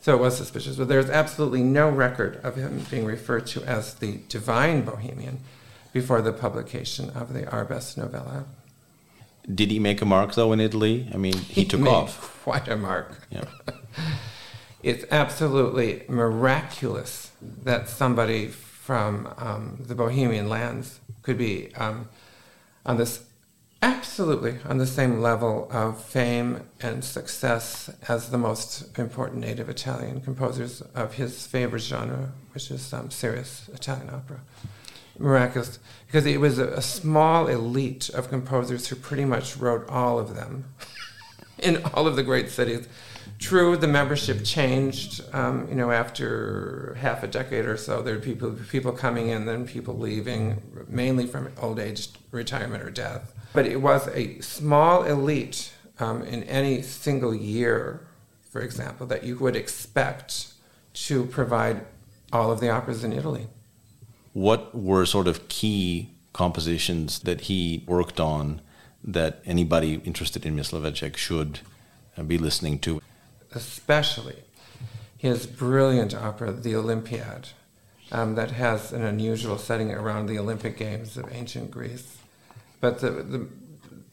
So 0.00 0.16
it 0.16 0.20
was 0.20 0.36
suspicious, 0.36 0.74
but 0.74 0.88
there's 0.88 1.08
absolutely 1.08 1.62
no 1.62 1.88
record 1.88 2.40
of 2.42 2.56
him 2.56 2.84
being 2.90 3.04
referred 3.04 3.46
to 3.48 3.62
as 3.62 3.94
the 3.94 4.18
divine 4.28 4.82
Bohemian 4.82 5.42
before 5.92 6.20
the 6.20 6.32
publication 6.32 7.10
of 7.10 7.32
the 7.32 7.42
Arbes 7.42 7.96
novella. 7.96 8.46
Did 9.54 9.70
he 9.70 9.78
make 9.78 10.02
a 10.02 10.06
mark 10.06 10.34
though 10.34 10.52
in 10.52 10.58
Italy? 10.58 11.08
I 11.14 11.18
mean, 11.18 11.34
he, 11.34 11.62
he 11.62 11.64
took 11.64 11.86
off. 11.86 12.42
Quite 12.42 12.66
a 12.66 12.74
mark. 12.74 13.28
Yeah. 13.30 13.44
it's 14.82 15.04
absolutely 15.12 16.02
miraculous 16.08 17.30
that 17.62 17.88
somebody 17.88 18.50
from 18.88 19.30
um, 19.36 19.76
the 19.80 19.94
Bohemian 19.94 20.48
lands 20.48 21.00
could 21.20 21.36
be 21.36 21.70
um, 21.74 22.08
on 22.86 22.96
this 22.96 23.22
absolutely 23.82 24.56
on 24.64 24.78
the 24.78 24.86
same 24.86 25.20
level 25.20 25.68
of 25.70 26.02
fame 26.02 26.62
and 26.80 27.04
success 27.04 27.90
as 28.08 28.30
the 28.30 28.38
most 28.38 28.98
important 28.98 29.40
native 29.40 29.68
Italian 29.68 30.22
composers 30.22 30.80
of 30.94 31.12
his 31.12 31.46
favorite 31.46 31.82
genre, 31.82 32.32
which 32.54 32.70
is 32.70 32.94
um, 32.94 33.10
serious 33.10 33.68
Italian 33.74 34.08
opera. 34.08 34.40
Miraculous, 35.18 35.78
because 36.06 36.24
it 36.24 36.40
was 36.40 36.58
a, 36.58 36.68
a 36.68 36.80
small 36.80 37.46
elite 37.46 38.08
of 38.08 38.30
composers 38.30 38.88
who 38.88 38.96
pretty 38.96 39.26
much 39.26 39.58
wrote 39.58 39.86
all 39.90 40.18
of 40.18 40.34
them 40.34 40.64
in 41.58 41.84
all 41.92 42.06
of 42.06 42.16
the 42.16 42.22
great 42.22 42.48
cities. 42.48 42.88
True, 43.38 43.76
the 43.76 43.86
membership 43.86 44.44
changed. 44.44 45.22
Um, 45.32 45.68
you 45.68 45.76
know, 45.76 45.92
after 45.92 46.96
half 47.00 47.22
a 47.22 47.28
decade 47.28 47.66
or 47.66 47.76
so, 47.76 48.02
there 48.02 48.14
were 48.14 48.20
people 48.20 48.50
people 48.68 48.92
coming 48.92 49.28
in, 49.28 49.46
then 49.46 49.66
people 49.66 49.96
leaving, 49.96 50.60
mainly 50.88 51.26
from 51.26 51.50
old 51.60 51.78
age, 51.78 52.08
retirement, 52.32 52.82
or 52.82 52.90
death. 52.90 53.32
But 53.52 53.66
it 53.66 53.80
was 53.80 54.08
a 54.08 54.40
small 54.40 55.04
elite 55.04 55.72
um, 56.00 56.22
in 56.22 56.42
any 56.44 56.82
single 56.82 57.34
year, 57.34 58.06
for 58.50 58.60
example, 58.60 59.06
that 59.06 59.22
you 59.22 59.36
would 59.38 59.54
expect 59.54 60.48
to 60.94 61.24
provide 61.26 61.86
all 62.32 62.50
of 62.50 62.58
the 62.60 62.70
operas 62.70 63.04
in 63.04 63.12
Italy. 63.12 63.46
What 64.32 64.74
were 64.74 65.06
sort 65.06 65.28
of 65.28 65.48
key 65.48 66.10
compositions 66.32 67.20
that 67.20 67.42
he 67.42 67.84
worked 67.86 68.20
on 68.20 68.60
that 69.02 69.40
anybody 69.46 69.94
interested 70.04 70.44
in 70.44 70.56
Mysliveček 70.56 71.16
should 71.16 71.60
uh, 72.16 72.24
be 72.24 72.36
listening 72.36 72.80
to? 72.80 73.00
Especially 73.54 74.36
his 75.16 75.46
brilliant 75.46 76.14
opera, 76.14 76.52
The 76.52 76.76
Olympiad, 76.76 77.48
um, 78.12 78.36
that 78.36 78.52
has 78.52 78.92
an 78.92 79.02
unusual 79.02 79.58
setting 79.58 79.92
around 79.92 80.26
the 80.26 80.38
Olympic 80.38 80.78
Games 80.78 81.16
of 81.16 81.30
ancient 81.32 81.70
Greece. 81.70 82.18
But 82.80 83.00
the, 83.00 83.10
the, 83.10 83.48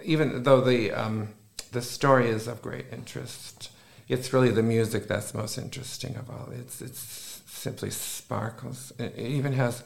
even 0.04 0.44
though 0.44 0.62
the, 0.62 0.92
um, 0.92 1.30
the 1.72 1.82
story 1.82 2.28
is 2.28 2.48
of 2.48 2.62
great 2.62 2.88
interest, 2.92 3.70
it's 4.08 4.34
really 4.34 4.50
the 4.50 4.64
music 4.64 5.08
that's 5.08 5.34
most 5.34 5.58
interesting 5.58 6.16
of 6.16 6.30
all. 6.30 6.50
It's, 6.52 6.82
it's 6.82 7.42
simply 7.46 7.92
sparkles. 7.92 8.92
It, 8.98 9.14
it 9.16 9.28
even 9.28 9.54
has 9.54 9.84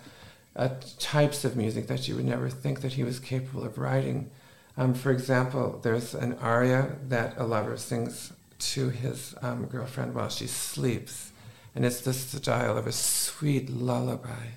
uh, 0.55 0.69
types 0.97 1.45
of 1.45 1.55
music 1.55 1.87
that 1.87 2.07
you 2.07 2.15
would 2.15 2.25
never 2.25 2.49
think 2.49 2.81
that 2.81 2.93
he 2.93 3.03
was 3.03 3.19
capable 3.19 3.63
of 3.65 3.77
writing. 3.77 4.29
Um, 4.77 4.93
for 4.93 5.11
example, 5.11 5.79
there's 5.83 6.13
an 6.13 6.37
aria 6.41 6.95
that 7.07 7.37
a 7.37 7.43
lover 7.45 7.77
sings 7.77 8.33
to 8.59 8.89
his 8.89 9.35
um, 9.41 9.65
girlfriend 9.65 10.13
while 10.13 10.29
she 10.29 10.47
sleeps. 10.47 11.31
And 11.75 11.85
it's 11.85 12.01
the 12.01 12.13
style 12.13 12.77
of 12.77 12.87
a 12.87 12.91
sweet 12.91 13.69
lullaby. 13.69 14.47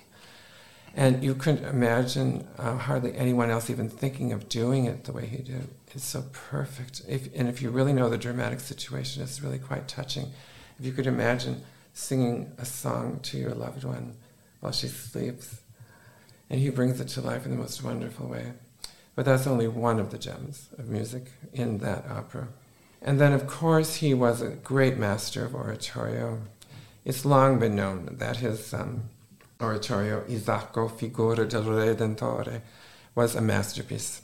and 0.94 1.22
you 1.22 1.34
couldn't 1.34 1.64
imagine 1.64 2.46
uh, 2.58 2.76
hardly 2.76 3.14
anyone 3.16 3.50
else 3.50 3.70
even 3.70 3.88
thinking 3.88 4.32
of 4.32 4.48
doing 4.48 4.86
it 4.86 5.04
the 5.04 5.12
way 5.12 5.26
he 5.26 5.38
did. 5.38 5.68
It's 5.94 6.04
so 6.04 6.24
perfect. 6.32 7.02
If, 7.08 7.28
and 7.34 7.48
if 7.48 7.62
you 7.62 7.70
really 7.70 7.92
know 7.92 8.08
the 8.08 8.18
dramatic 8.18 8.60
situation, 8.60 9.22
it's 9.22 9.40
really 9.40 9.58
quite 9.58 9.88
touching. 9.88 10.30
If 10.78 10.86
you 10.86 10.92
could 10.92 11.06
imagine 11.06 11.62
singing 11.92 12.52
a 12.58 12.64
song 12.64 13.20
to 13.20 13.38
your 13.38 13.54
loved 13.54 13.84
one 13.84 14.14
while 14.60 14.72
she 14.72 14.88
sleeps, 14.88 15.60
and 16.50 16.60
he 16.60 16.70
brings 16.70 17.00
it 17.00 17.08
to 17.08 17.20
life 17.20 17.44
in 17.44 17.50
the 17.50 17.56
most 17.56 17.82
wonderful 17.82 18.28
way. 18.28 18.52
But 19.14 19.24
that's 19.24 19.46
only 19.46 19.66
one 19.66 19.98
of 19.98 20.10
the 20.10 20.18
gems 20.18 20.68
of 20.78 20.88
music 20.88 21.32
in 21.52 21.78
that 21.78 22.06
opera. 22.08 22.48
And 23.00 23.20
then, 23.20 23.32
of 23.32 23.46
course, 23.46 23.96
he 23.96 24.12
was 24.14 24.42
a 24.42 24.48
great 24.50 24.98
master 24.98 25.44
of 25.44 25.54
oratorio. 25.54 26.40
It's 27.04 27.24
long 27.24 27.58
been 27.58 27.76
known 27.76 28.16
that 28.18 28.38
his 28.38 28.74
um, 28.74 29.04
oratorio, 29.60 30.24
Isacco, 30.28 30.88
Figura 30.88 31.48
del 31.48 31.64
Redentore, 31.64 32.60
was 33.14 33.34
a 33.34 33.40
masterpiece. 33.40 34.22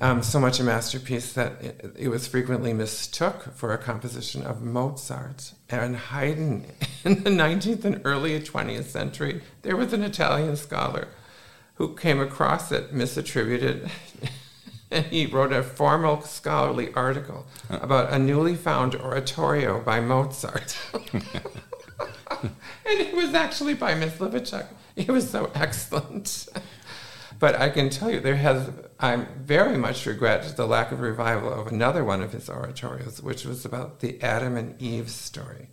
Um, 0.00 0.22
so 0.22 0.38
much 0.38 0.60
a 0.60 0.64
masterpiece 0.64 1.32
that 1.32 1.60
it, 1.60 1.94
it, 1.98 2.08
was 2.08 2.28
frequently 2.28 2.72
mistook 2.72 3.52
for 3.56 3.72
a 3.72 3.78
composition 3.78 4.44
of 4.44 4.62
Mozart. 4.62 5.52
And 5.68 5.96
Haydn, 5.96 6.66
in 7.04 7.24
the 7.24 7.30
19th 7.30 7.84
and 7.84 8.00
early 8.04 8.38
20th 8.38 8.84
century, 8.84 9.42
there 9.62 9.76
was 9.76 9.92
an 9.92 10.04
Italian 10.04 10.54
scholar 10.54 11.08
who 11.74 11.96
came 11.96 12.20
across 12.20 12.70
it 12.70 12.94
misattributed 12.94 13.90
and 14.90 15.06
he 15.06 15.26
wrote 15.26 15.52
a 15.52 15.62
formal 15.62 16.22
scholarly 16.22 16.92
article 16.94 17.46
about 17.68 18.12
a 18.12 18.18
newly 18.18 18.54
found 18.54 18.94
oratorio 18.94 19.80
by 19.80 20.00
Mozart. 20.00 20.78
and 22.42 22.52
it 22.84 23.14
was 23.14 23.34
actually 23.34 23.74
by 23.74 23.94
Mysliveček. 23.94 24.66
It 24.96 25.08
was 25.08 25.30
so 25.30 25.50
excellent. 25.54 26.48
but 27.38 27.60
I 27.60 27.68
can 27.68 27.90
tell 27.90 28.10
you, 28.10 28.20
there 28.20 28.36
has, 28.36 28.70
I 28.98 29.16
very 29.16 29.76
much 29.76 30.06
regret 30.06 30.56
the 30.56 30.66
lack 30.66 30.90
of 30.90 31.00
revival 31.00 31.52
of 31.52 31.68
another 31.68 32.04
one 32.04 32.22
of 32.22 32.32
his 32.32 32.48
oratorios, 32.48 33.22
which 33.22 33.44
was 33.44 33.64
about 33.64 34.00
the 34.00 34.20
Adam 34.22 34.56
and 34.56 34.80
Eve 34.80 35.10
story. 35.10 35.68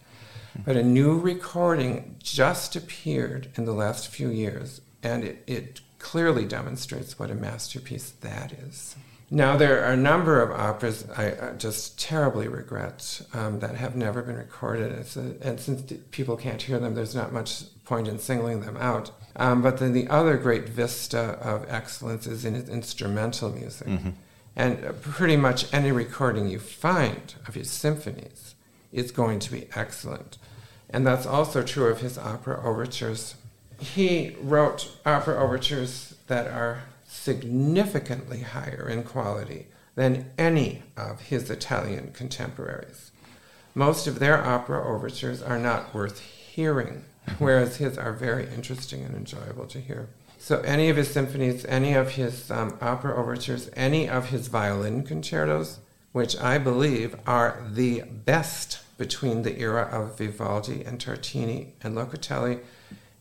But 0.63 0.78
a 0.78 0.84
new 0.84 1.17
recording 1.17 2.15
just 2.21 2.75
appeared 2.75 3.49
in 3.56 3.65
the 3.65 3.73
last 3.73 4.08
few 4.08 4.30
years, 4.30 4.82
and 5.04 5.23
it, 5.23 5.43
it 5.47 5.82
clearly 6.05 6.45
demonstrates 6.45 7.17
what 7.17 7.31
a 7.31 7.35
masterpiece 7.35 8.11
that 8.21 8.53
is. 8.53 8.95
Now, 9.31 9.57
there 9.57 9.83
are 9.83 9.93
a 9.93 9.97
number 9.97 10.39
of 10.39 10.51
operas 10.51 11.03
I 11.17 11.53
just 11.57 11.99
terribly 11.99 12.47
regret 12.47 13.21
um, 13.33 13.59
that 13.61 13.75
have 13.75 13.95
never 13.95 14.21
been 14.21 14.35
recorded. 14.37 14.91
A, 14.91 15.47
and 15.47 15.59
since 15.59 15.91
people 16.11 16.37
can't 16.37 16.61
hear 16.61 16.77
them, 16.77 16.93
there's 16.93 17.15
not 17.15 17.33
much 17.33 17.63
point 17.85 18.07
in 18.07 18.19
singling 18.19 18.61
them 18.61 18.77
out. 18.77 19.09
Um, 19.35 19.63
but 19.63 19.79
then 19.79 19.93
the 19.93 20.07
other 20.07 20.37
great 20.37 20.69
vista 20.69 21.39
of 21.41 21.65
excellence 21.67 22.27
is 22.27 22.45
in 22.45 22.53
his 22.53 22.69
instrumental 22.69 23.49
music. 23.49 23.87
Mm-hmm. 23.87 24.11
And 24.55 25.01
pretty 25.01 25.37
much 25.37 25.73
any 25.73 25.91
recording 25.91 26.47
you 26.47 26.59
find 26.59 27.33
of 27.47 27.55
his 27.55 27.71
symphonies 27.71 28.53
is 28.93 29.09
going 29.11 29.39
to 29.39 29.51
be 29.51 29.69
excellent. 29.75 30.37
And 30.87 31.05
that's 31.05 31.25
also 31.25 31.63
true 31.63 31.87
of 31.87 32.01
his 32.01 32.19
opera 32.19 32.63
overtures. 32.63 33.35
He 33.79 34.35
wrote 34.41 34.91
opera 35.05 35.38
overtures 35.38 36.15
that 36.27 36.47
are 36.47 36.83
significantly 37.07 38.41
higher 38.41 38.88
in 38.89 39.03
quality 39.03 39.67
than 39.95 40.31
any 40.38 40.83
of 40.97 41.21
his 41.21 41.49
Italian 41.49 42.11
contemporaries. 42.13 43.11
Most 43.73 44.07
of 44.07 44.19
their 44.19 44.43
opera 44.43 44.85
overtures 44.85 45.41
are 45.41 45.59
not 45.59 45.93
worth 45.93 46.19
hearing, 46.19 47.03
whereas 47.39 47.77
his 47.77 47.97
are 47.97 48.13
very 48.13 48.47
interesting 48.53 49.03
and 49.03 49.15
enjoyable 49.15 49.65
to 49.67 49.79
hear. 49.79 50.07
So, 50.38 50.59
any 50.61 50.89
of 50.89 50.97
his 50.97 51.09
symphonies, 51.09 51.65
any 51.65 51.93
of 51.93 52.11
his 52.11 52.51
um, 52.51 52.77
opera 52.81 53.15
overtures, 53.15 53.69
any 53.75 54.07
of 54.07 54.29
his 54.29 54.47
violin 54.47 55.03
concertos, 55.03 55.79
which 56.11 56.38
I 56.38 56.57
believe 56.57 57.15
are 57.25 57.63
the 57.69 58.03
best 58.03 58.79
between 58.97 59.41
the 59.41 59.59
era 59.59 59.89
of 59.91 60.17
Vivaldi 60.17 60.83
and 60.83 60.99
Tartini 60.99 61.71
and 61.81 61.95
Locatelli 61.95 62.59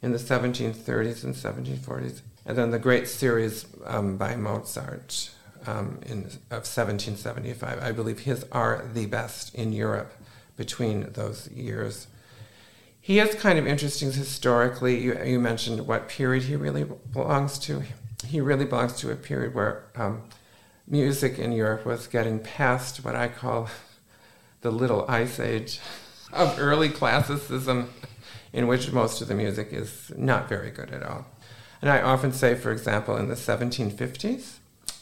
in 0.04 0.12
the 0.12 0.18
1730s 0.18 1.24
and 1.24 1.34
1740s, 1.34 2.20
and 2.44 2.58
then 2.58 2.70
the 2.70 2.78
great 2.78 3.08
series 3.08 3.66
um, 3.86 4.18
by 4.18 4.36
Mozart 4.36 5.30
um, 5.66 5.98
in, 6.04 6.24
of 6.50 6.66
1775. 6.66 7.82
I 7.82 7.90
believe 7.90 8.20
his 8.20 8.44
are 8.52 8.84
the 8.92 9.06
best 9.06 9.54
in 9.54 9.72
Europe 9.72 10.12
between 10.58 11.10
those 11.14 11.50
years. 11.50 12.06
He 13.00 13.18
is 13.18 13.34
kind 13.34 13.58
of 13.58 13.66
interesting 13.66 14.12
historically. 14.12 15.02
You, 15.02 15.18
you 15.24 15.40
mentioned 15.40 15.86
what 15.86 16.08
period 16.08 16.44
he 16.44 16.56
really 16.56 16.84
belongs 16.84 17.58
to. 17.60 17.82
He 18.26 18.42
really 18.42 18.66
belongs 18.66 18.98
to 19.00 19.10
a 19.10 19.16
period 19.16 19.54
where 19.54 19.86
um, 19.96 20.24
music 20.86 21.38
in 21.38 21.52
Europe 21.52 21.86
was 21.86 22.06
getting 22.06 22.40
past 22.40 23.02
what 23.04 23.16
I 23.16 23.28
call 23.28 23.70
the 24.60 24.70
little 24.70 25.06
ice 25.08 25.40
age 25.40 25.80
of 26.30 26.58
early 26.58 26.90
classicism, 26.90 27.90
in 28.54 28.68
which 28.68 28.92
most 28.92 29.20
of 29.20 29.26
the 29.26 29.34
music 29.34 29.72
is 29.72 30.12
not 30.16 30.48
very 30.48 30.70
good 30.70 30.90
at 30.92 31.02
all. 31.02 31.26
And 31.82 31.90
I 31.90 32.00
often 32.00 32.32
say, 32.32 32.54
for 32.54 32.70
example, 32.70 33.16
in 33.16 33.28
the 33.28 33.34
1750s, 33.34 34.58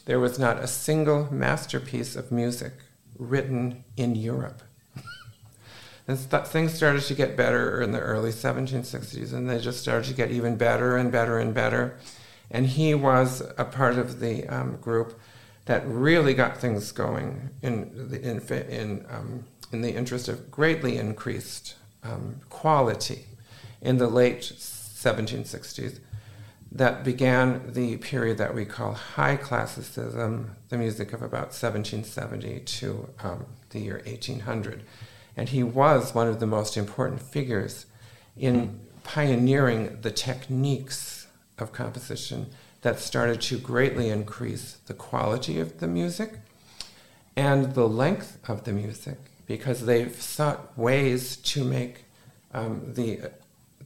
there 0.06 0.18
was 0.18 0.38
not 0.38 0.58
a 0.58 0.66
single 0.66 1.32
masterpiece 1.32 2.16
of 2.16 2.32
music 2.32 2.72
written 3.18 3.84
in 3.96 4.16
Europe. 4.16 4.62
and 6.08 6.18
th- 6.30 6.44
things 6.44 6.72
started 6.72 7.02
to 7.02 7.14
get 7.14 7.36
better 7.36 7.82
in 7.82 7.92
the 7.92 8.00
early 8.00 8.30
1760s, 8.30 9.34
and 9.34 9.48
they 9.48 9.58
just 9.58 9.82
started 9.82 10.08
to 10.08 10.14
get 10.14 10.30
even 10.30 10.56
better 10.56 10.96
and 10.96 11.12
better 11.12 11.38
and 11.38 11.52
better. 11.52 11.98
And 12.50 12.66
he 12.66 12.94
was 12.94 13.42
a 13.58 13.66
part 13.66 13.98
of 13.98 14.20
the 14.20 14.48
um, 14.48 14.76
group 14.76 15.20
that 15.66 15.86
really 15.86 16.32
got 16.32 16.56
things 16.56 16.90
going 16.90 17.50
in 17.60 18.08
the, 18.08 18.20
in, 18.20 18.40
in, 18.68 19.06
um, 19.10 19.44
in 19.72 19.82
the 19.82 19.94
interest 19.94 20.26
of 20.28 20.50
greatly 20.50 20.96
increased 20.96 21.76
um, 22.02 22.40
quality 22.48 23.26
in 23.82 23.98
the 23.98 24.06
late 24.06 24.40
1760s 24.40 25.98
that 26.74 27.04
began 27.04 27.72
the 27.72 27.98
period 27.98 28.38
that 28.38 28.54
we 28.54 28.64
call 28.64 28.94
high 28.94 29.36
classicism, 29.36 30.56
the 30.70 30.78
music 30.78 31.12
of 31.12 31.20
about 31.20 31.52
1770 31.52 32.60
to 32.60 33.08
um, 33.22 33.44
the 33.70 33.80
year 33.80 34.00
1800. 34.06 34.82
And 35.36 35.50
he 35.50 35.62
was 35.62 36.14
one 36.14 36.28
of 36.28 36.40
the 36.40 36.46
most 36.46 36.76
important 36.78 37.20
figures 37.20 37.86
in 38.36 38.80
pioneering 39.04 39.98
the 40.00 40.10
techniques 40.10 41.26
of 41.58 41.72
composition 41.72 42.46
that 42.80 42.98
started 42.98 43.40
to 43.42 43.58
greatly 43.58 44.08
increase 44.08 44.78
the 44.86 44.94
quality 44.94 45.60
of 45.60 45.78
the 45.78 45.86
music 45.86 46.34
and 47.36 47.74
the 47.74 47.88
length 47.88 48.38
of 48.48 48.64
the 48.64 48.72
music 48.72 49.18
because 49.46 49.84
they've 49.84 50.20
sought 50.20 50.76
ways 50.78 51.36
to 51.36 51.64
make 51.64 52.04
um, 52.54 52.94
the, 52.94 53.20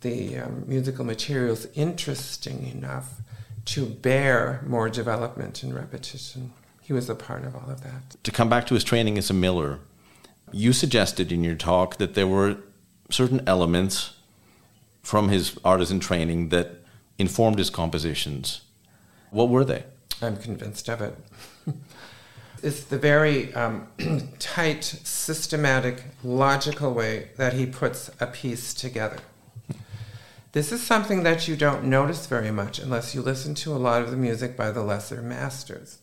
the 0.07 0.39
um, 0.39 0.65
musical 0.67 1.05
materials 1.05 1.67
interesting 1.75 2.67
enough 2.69 3.21
to 3.65 3.85
bear 3.87 4.63
more 4.65 4.89
development 4.89 5.63
and 5.65 5.75
repetition. 5.75 6.53
He 6.81 6.93
was 6.93 7.11
a 7.11 7.17
part 7.17 7.45
of 7.45 7.57
all 7.57 7.69
of 7.69 7.83
that. 7.83 8.23
To 8.23 8.31
come 8.31 8.49
back 8.49 8.67
to 8.69 8.75
his 8.75 8.85
training 8.85 9.19
as 9.19 9.31
a 9.31 9.35
miller, 9.35 9.81
you 10.53 10.73
suggested 10.73 11.33
in 11.33 11.43
your 11.43 11.57
talk 11.57 11.97
that 11.97 12.15
there 12.15 12.29
were 12.29 12.59
certain 13.11 13.43
elements 13.47 14.15
from 15.03 15.29
his 15.29 15.59
artisan 15.65 15.99
training 15.99 16.51
that 16.51 16.69
informed 17.19 17.59
his 17.59 17.71
compositions. 17.71 18.61
What 19.31 19.49
were 19.49 19.65
they? 19.65 19.85
I'm 20.23 20.37
convinced 20.37 20.89
of 20.89 21.01
it. 21.01 21.15
it's 22.63 22.85
the 22.85 22.99
very 22.99 23.53
um, 23.55 23.89
tight, 24.39 24.85
systematic, 24.85 26.05
logical 26.23 26.95
way 26.95 27.31
that 27.37 27.55
he 27.55 27.67
puts 27.67 28.11
a 28.21 28.29
piece 28.29 28.73
together. 28.73 29.19
This 30.57 30.73
is 30.73 30.83
something 30.83 31.23
that 31.25 31.47
you 31.47 31.55
don't 31.55 31.85
notice 31.85 32.25
very 32.25 32.51
much 32.51 32.79
unless 32.79 33.15
you 33.15 33.21
listen 33.21 33.55
to 33.57 33.75
a 33.75 33.77
lot 33.77 34.01
of 34.01 34.11
the 34.11 34.17
music 34.17 34.57
by 34.57 34.71
the 34.71 34.81
lesser 34.81 35.21
masters. 35.21 35.99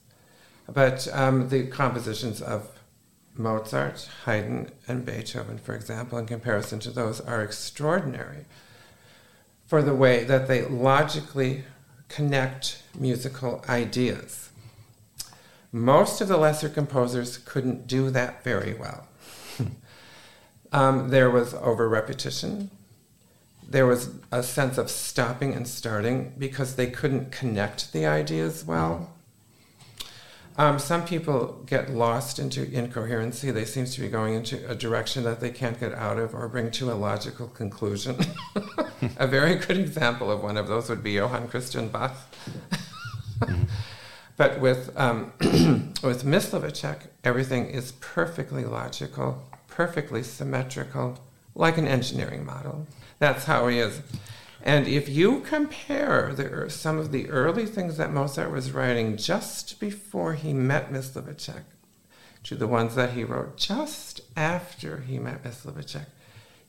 But 0.71 1.07
um, 1.11 1.49
the 1.49 1.65
compositions 1.65 2.39
of 2.39 2.69
Mozart, 3.35 4.07
Haydn, 4.25 4.69
and 4.87 5.03
Beethoven, 5.03 5.57
for 5.57 5.73
example, 5.73 6.19
in 6.19 6.27
comparison 6.27 6.79
to 6.81 6.91
those, 6.91 7.19
are 7.19 7.41
extraordinary 7.41 8.45
for 9.65 9.81
the 9.81 9.95
way 9.95 10.23
that 10.23 10.47
they 10.47 10.61
logically 10.61 11.63
connect 12.07 12.83
musical 12.93 13.65
ideas. 13.67 14.51
Most 15.71 16.21
of 16.21 16.27
the 16.27 16.37
lesser 16.37 16.69
composers 16.69 17.37
couldn't 17.39 17.87
do 17.87 18.11
that 18.11 18.43
very 18.43 18.75
well. 18.75 19.07
um, 20.71 21.09
there 21.09 21.31
was 21.31 21.55
over 21.55 21.89
repetition. 21.89 22.69
There 23.73 23.87
was 23.87 24.11
a 24.31 24.43
sense 24.43 24.77
of 24.77 24.91
stopping 24.91 25.55
and 25.55 25.67
starting 25.67 26.33
because 26.37 26.75
they 26.75 26.91
couldn't 26.91 27.31
connect 27.31 27.91
the 27.91 28.05
ideas 28.05 28.63
well. 28.63 29.09
Um, 30.59 30.77
some 30.77 31.03
people 31.03 31.63
get 31.65 31.89
lost 31.89 32.37
into 32.37 32.71
incoherency. 32.71 33.49
They 33.49 33.65
seem 33.65 33.85
to 33.85 33.99
be 34.01 34.09
going 34.09 34.35
into 34.35 34.69
a 34.69 34.75
direction 34.75 35.23
that 35.23 35.39
they 35.39 35.49
can't 35.49 35.79
get 35.79 35.91
out 35.91 36.19
of 36.19 36.35
or 36.35 36.47
bring 36.49 36.69
to 36.69 36.91
a 36.91 36.93
logical 36.93 37.47
conclusion. 37.47 38.17
a 39.17 39.25
very 39.25 39.55
good 39.55 39.79
example 39.79 40.29
of 40.29 40.43
one 40.43 40.55
of 40.55 40.67
those 40.67 40.87
would 40.87 41.01
be 41.01 41.13
Johann 41.13 41.47
Christian 41.47 41.87
Bach. 41.87 42.15
but 44.37 44.59
with 44.59 44.95
um, 44.95 45.33
with 46.03 46.23
Mysliveček, 46.23 47.07
everything 47.23 47.65
is 47.65 47.93
perfectly 47.93 48.65
logical, 48.65 49.41
perfectly 49.67 50.21
symmetrical, 50.21 51.17
like 51.55 51.77
an 51.77 51.87
engineering 51.87 52.45
model. 52.45 52.87
That's 53.19 53.45
how 53.45 53.67
he 53.67 53.79
is. 53.79 54.01
And 54.63 54.87
if 54.87 55.09
you 55.09 55.41
compare 55.41 56.33
the, 56.33 56.69
some 56.69 56.97
of 56.97 57.11
the 57.11 57.29
early 57.29 57.65
things 57.65 57.97
that 57.97 58.13
Mozart 58.13 58.51
was 58.51 58.71
writing 58.71 59.17
just 59.17 59.79
before 59.79 60.33
he 60.33 60.53
met 60.53 60.91
Mysliveček 60.91 61.63
to 62.43 62.55
the 62.55 62.67
ones 62.67 62.95
that 62.95 63.11
he 63.11 63.23
wrote 63.23 63.57
just 63.57 64.21
after 64.37 65.01
he 65.01 65.19
met 65.19 65.43
Mysliveček, 65.43 66.05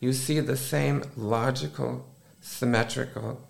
you 0.01 0.13
see 0.13 0.41
the 0.41 0.57
same 0.57 1.05
logical, 1.17 2.07
symmetrical, 2.41 3.47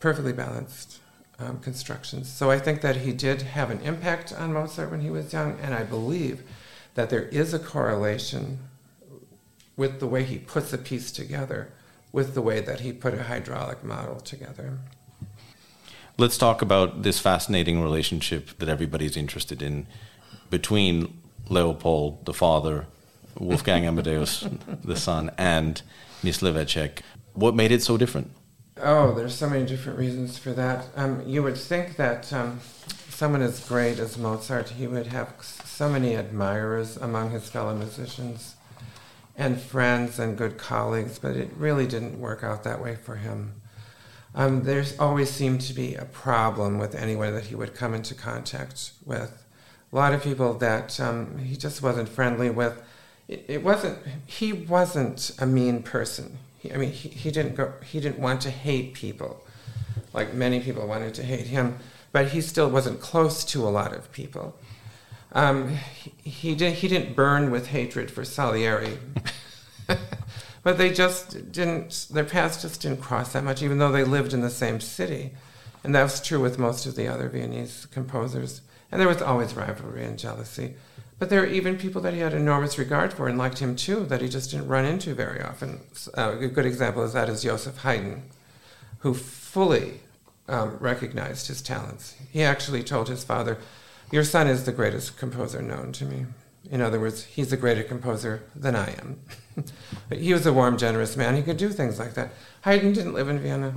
perfectly 0.00 0.32
balanced 0.32 0.98
um, 1.38 1.60
constructions. 1.60 2.30
So 2.30 2.50
I 2.50 2.58
think 2.58 2.80
that 2.80 2.96
he 2.96 3.12
did 3.12 3.42
have 3.42 3.70
an 3.70 3.80
impact 3.80 4.32
on 4.32 4.52
Mozart 4.52 4.90
when 4.90 5.00
he 5.00 5.10
was 5.10 5.32
young, 5.32 5.58
and 5.60 5.74
I 5.74 5.84
believe 5.84 6.42
that 6.94 7.08
there 7.08 7.24
is 7.24 7.54
a 7.54 7.58
correlation 7.58 8.58
with 9.76 10.00
the 10.00 10.06
way 10.06 10.24
he 10.24 10.38
puts 10.38 10.72
a 10.72 10.78
piece 10.78 11.12
together 11.12 11.72
with 12.12 12.34
the 12.34 12.42
way 12.42 12.60
that 12.60 12.80
he 12.80 12.92
put 12.92 13.12
a 13.12 13.24
hydraulic 13.24 13.84
model 13.84 14.20
together. 14.20 14.78
Let's 16.16 16.38
talk 16.38 16.62
about 16.62 17.02
this 17.02 17.20
fascinating 17.20 17.82
relationship 17.82 18.58
that 18.58 18.70
everybody's 18.70 19.18
interested 19.18 19.60
in 19.60 19.86
between 20.48 21.20
Leopold, 21.50 22.24
the 22.24 22.32
father, 22.32 22.86
Wolfgang 23.38 23.84
Amadeus, 23.90 24.48
the 24.82 24.96
son, 24.96 25.30
and 25.36 25.82
Mysliveček. 26.22 27.00
What 27.34 27.54
made 27.54 27.70
it 27.70 27.82
so 27.82 27.98
different? 27.98 28.30
Oh, 28.78 29.14
there's 29.14 29.34
so 29.34 29.50
many 29.50 29.66
different 29.66 29.98
reasons 29.98 30.38
for 30.38 30.52
that. 30.52 30.86
Um, 30.96 31.22
you 31.26 31.42
would 31.42 31.58
think 31.58 31.96
that 31.96 32.32
um, 32.32 32.60
someone 33.10 33.42
as 33.42 33.60
great 33.66 33.98
as 33.98 34.16
Mozart, 34.16 34.70
he 34.70 34.86
would 34.86 35.08
have 35.08 35.34
so 35.42 35.90
many 35.90 36.14
admirers 36.14 36.96
among 36.96 37.30
his 37.30 37.50
fellow 37.50 37.74
musicians 37.74 38.56
and 39.36 39.60
friends 39.60 40.18
and 40.18 40.36
good 40.36 40.56
colleagues, 40.56 41.18
but 41.18 41.36
it 41.36 41.50
really 41.56 41.86
didn't 41.86 42.18
work 42.18 42.42
out 42.42 42.64
that 42.64 42.82
way 42.82 42.96
for 42.96 43.16
him. 43.16 43.60
Um, 44.34 44.64
there's 44.64 44.98
always 44.98 45.30
seemed 45.30 45.62
to 45.62 45.74
be 45.74 45.94
a 45.94 46.04
problem 46.04 46.78
with 46.78 46.94
anyone 46.94 47.34
that 47.34 47.44
he 47.44 47.54
would 47.54 47.74
come 47.74 47.94
into 47.94 48.14
contact 48.14 48.92
with. 49.04 49.44
A 49.92 49.96
lot 49.96 50.12
of 50.12 50.22
people 50.22 50.54
that 50.54 50.98
um, 51.00 51.38
he 51.38 51.56
just 51.56 51.82
wasn't 51.82 52.08
friendly 52.08 52.50
with. 52.50 52.82
It, 53.28 53.44
it, 53.48 53.62
wasn't. 53.62 53.98
He 54.26 54.52
wasn't 54.52 55.34
a 55.38 55.46
mean 55.46 55.82
person. 55.82 56.38
He, 56.58 56.72
I 56.72 56.76
mean, 56.76 56.92
he, 56.92 57.08
he 57.08 57.30
didn't 57.30 57.54
go. 57.54 57.72
He 57.82 57.98
didn't 57.98 58.18
want 58.18 58.42
to 58.42 58.50
hate 58.50 58.92
people, 58.92 59.42
like 60.12 60.34
many 60.34 60.60
people 60.60 60.86
wanted 60.86 61.14
to 61.14 61.22
hate 61.22 61.46
him. 61.46 61.78
But 62.12 62.28
he 62.28 62.40
still 62.40 62.68
wasn't 62.68 63.00
close 63.00 63.44
to 63.46 63.66
a 63.66 63.70
lot 63.70 63.94
of 63.94 64.12
people. 64.12 64.54
Um, 65.32 65.76
he, 66.22 66.54
did, 66.54 66.74
he 66.74 66.88
didn't 66.88 67.14
burn 67.14 67.50
with 67.50 67.68
hatred 67.68 68.10
for 68.10 68.24
Salieri, 68.24 68.98
but 70.62 70.78
they 70.78 70.92
just 70.92 71.52
didn't, 71.52 72.06
their 72.10 72.24
paths 72.24 72.62
just 72.62 72.80
didn't 72.80 73.02
cross 73.02 73.32
that 73.32 73.44
much, 73.44 73.62
even 73.62 73.78
though 73.78 73.92
they 73.92 74.04
lived 74.04 74.32
in 74.32 74.40
the 74.40 74.50
same 74.50 74.80
city. 74.80 75.32
And 75.84 75.94
that 75.94 76.02
was 76.02 76.20
true 76.20 76.40
with 76.40 76.58
most 76.58 76.86
of 76.86 76.96
the 76.96 77.06
other 77.06 77.28
Viennese 77.28 77.86
composers. 77.86 78.60
And 78.90 79.00
there 79.00 79.08
was 79.08 79.22
always 79.22 79.54
rivalry 79.54 80.04
and 80.04 80.18
jealousy. 80.18 80.74
But 81.18 81.30
there 81.30 81.40
were 81.40 81.46
even 81.46 81.78
people 81.78 82.02
that 82.02 82.14
he 82.14 82.20
had 82.20 82.34
enormous 82.34 82.78
regard 82.78 83.12
for 83.12 83.28
and 83.28 83.38
liked 83.38 83.58
him 83.58 83.74
too, 83.74 84.04
that 84.06 84.20
he 84.20 84.28
just 84.28 84.50
didn't 84.50 84.68
run 84.68 84.84
into 84.84 85.14
very 85.14 85.40
often. 85.40 85.80
Uh, 86.16 86.36
a 86.40 86.48
good 86.48 86.66
example 86.66 87.02
of 87.02 87.12
that 87.12 87.28
is 87.28 87.42
Joseph 87.42 87.78
Haydn, 87.78 88.22
who 88.98 89.14
fully 89.14 90.00
um, 90.48 90.76
recognized 90.78 91.48
his 91.48 91.62
talents. 91.62 92.16
He 92.30 92.42
actually 92.42 92.82
told 92.82 93.08
his 93.08 93.24
father, 93.24 93.58
your 94.10 94.24
son 94.24 94.46
is 94.46 94.64
the 94.64 94.72
greatest 94.72 95.18
composer 95.18 95.60
known 95.60 95.92
to 95.92 96.04
me. 96.04 96.26
In 96.70 96.80
other 96.80 96.98
words, 96.98 97.24
he's 97.24 97.52
a 97.52 97.56
greater 97.56 97.82
composer 97.82 98.42
than 98.54 98.74
I 98.74 98.90
am. 98.98 99.20
but 100.08 100.18
he 100.18 100.32
was 100.32 100.46
a 100.46 100.52
warm, 100.52 100.76
generous 100.76 101.16
man. 101.16 101.36
He 101.36 101.42
could 101.42 101.56
do 101.56 101.68
things 101.70 101.98
like 101.98 102.14
that. 102.14 102.30
Haydn 102.62 102.92
didn't 102.92 103.14
live 103.14 103.28
in 103.28 103.38
Vienna. 103.38 103.74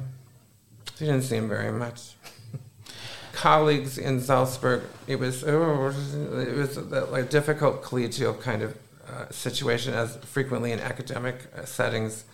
He 0.98 1.06
didn't 1.06 1.24
see 1.24 1.38
him 1.38 1.48
very 1.48 1.72
much. 1.72 2.13
Colleagues 3.34 3.98
in 3.98 4.22
Salzburg, 4.22 4.84
it 5.08 5.18
was 5.18 5.44
oh, 5.44 5.88
it 5.88 6.56
was 6.56 6.78
a, 6.78 6.82
like 7.06 7.30
difficult 7.30 7.84
collegial 7.84 8.39
kind 8.39 8.63
of 8.63 8.76
uh, 9.08 9.30
situation, 9.30 9.94
as 9.94 10.18
frequently 10.18 10.72
in 10.72 10.80
academic 10.80 11.48
uh, 11.56 11.65
settings 11.65 12.26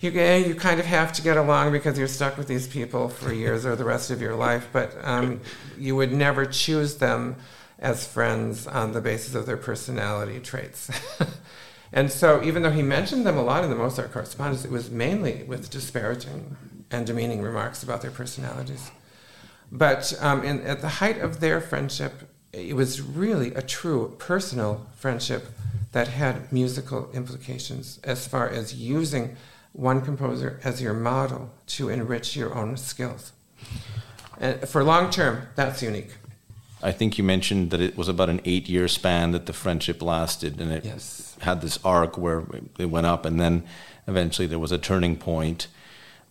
you 0.00 0.10
you 0.10 0.54
kind 0.54 0.80
of 0.80 0.86
have 0.86 1.12
to 1.12 1.22
get 1.22 1.36
along 1.36 1.72
because 1.72 1.98
you're 1.98 2.08
stuck 2.08 2.36
with 2.36 2.48
these 2.48 2.66
people 2.66 3.08
for 3.08 3.32
years 3.44 3.66
or 3.66 3.76
the 3.76 3.84
rest 3.84 4.10
of 4.10 4.20
your 4.20 4.34
life, 4.34 4.68
but 4.72 4.96
um, 5.02 5.40
you 5.78 5.94
would 5.96 6.12
never 6.12 6.46
choose 6.46 6.96
them 6.96 7.36
as 7.78 8.06
friends 8.06 8.66
on 8.66 8.92
the 8.92 9.00
basis 9.00 9.34
of 9.34 9.46
their 9.46 9.56
personality 9.56 10.38
traits. 10.38 10.90
and 11.92 12.10
so, 12.10 12.42
even 12.42 12.62
though 12.62 12.70
he 12.70 12.82
mentioned 12.82 13.26
them 13.26 13.36
a 13.36 13.42
lot 13.42 13.64
in 13.64 13.70
the 13.70 13.76
Mozart 13.76 14.12
correspondence, 14.12 14.64
it 14.64 14.70
was 14.70 14.90
mainly 14.90 15.44
with 15.44 15.70
disparaging 15.70 16.56
and 16.90 17.06
demeaning 17.06 17.40
remarks 17.40 17.82
about 17.82 18.02
their 18.02 18.10
personalities. 18.10 18.90
But 19.72 20.12
um, 20.20 20.42
in, 20.42 20.60
at 20.62 20.80
the 20.80 20.88
height 20.88 21.18
of 21.18 21.40
their 21.40 21.60
friendship, 21.60 22.28
it 22.52 22.74
was 22.74 23.00
really 23.00 23.54
a 23.54 23.62
true 23.62 24.16
personal 24.18 24.86
friendship 24.96 25.46
that 25.92 26.08
had 26.08 26.52
musical 26.52 27.10
implications 27.12 28.00
as 28.02 28.26
far 28.26 28.48
as 28.48 28.74
using 28.74 29.36
one 29.72 30.00
composer 30.00 30.60
as 30.64 30.82
your 30.82 30.94
model 30.94 31.50
to 31.66 31.88
enrich 31.88 32.36
your 32.36 32.54
own 32.54 32.76
skills. 32.76 33.32
And 34.38 34.68
for 34.68 34.82
long 34.82 35.10
term, 35.10 35.48
that's 35.54 35.82
unique. 35.82 36.14
I 36.82 36.92
think 36.92 37.18
you 37.18 37.24
mentioned 37.24 37.70
that 37.70 37.80
it 37.80 37.96
was 37.96 38.08
about 38.08 38.30
an 38.30 38.40
eight 38.44 38.68
year 38.68 38.88
span 38.88 39.32
that 39.32 39.46
the 39.46 39.52
friendship 39.52 40.00
lasted, 40.00 40.60
and 40.60 40.72
it 40.72 40.84
yes. 40.84 41.36
had 41.40 41.60
this 41.60 41.78
arc 41.84 42.16
where 42.16 42.44
it 42.78 42.86
went 42.86 43.06
up, 43.06 43.26
and 43.26 43.38
then 43.38 43.64
eventually 44.06 44.46
there 44.46 44.58
was 44.58 44.72
a 44.72 44.78
turning 44.78 45.16
point. 45.16 45.66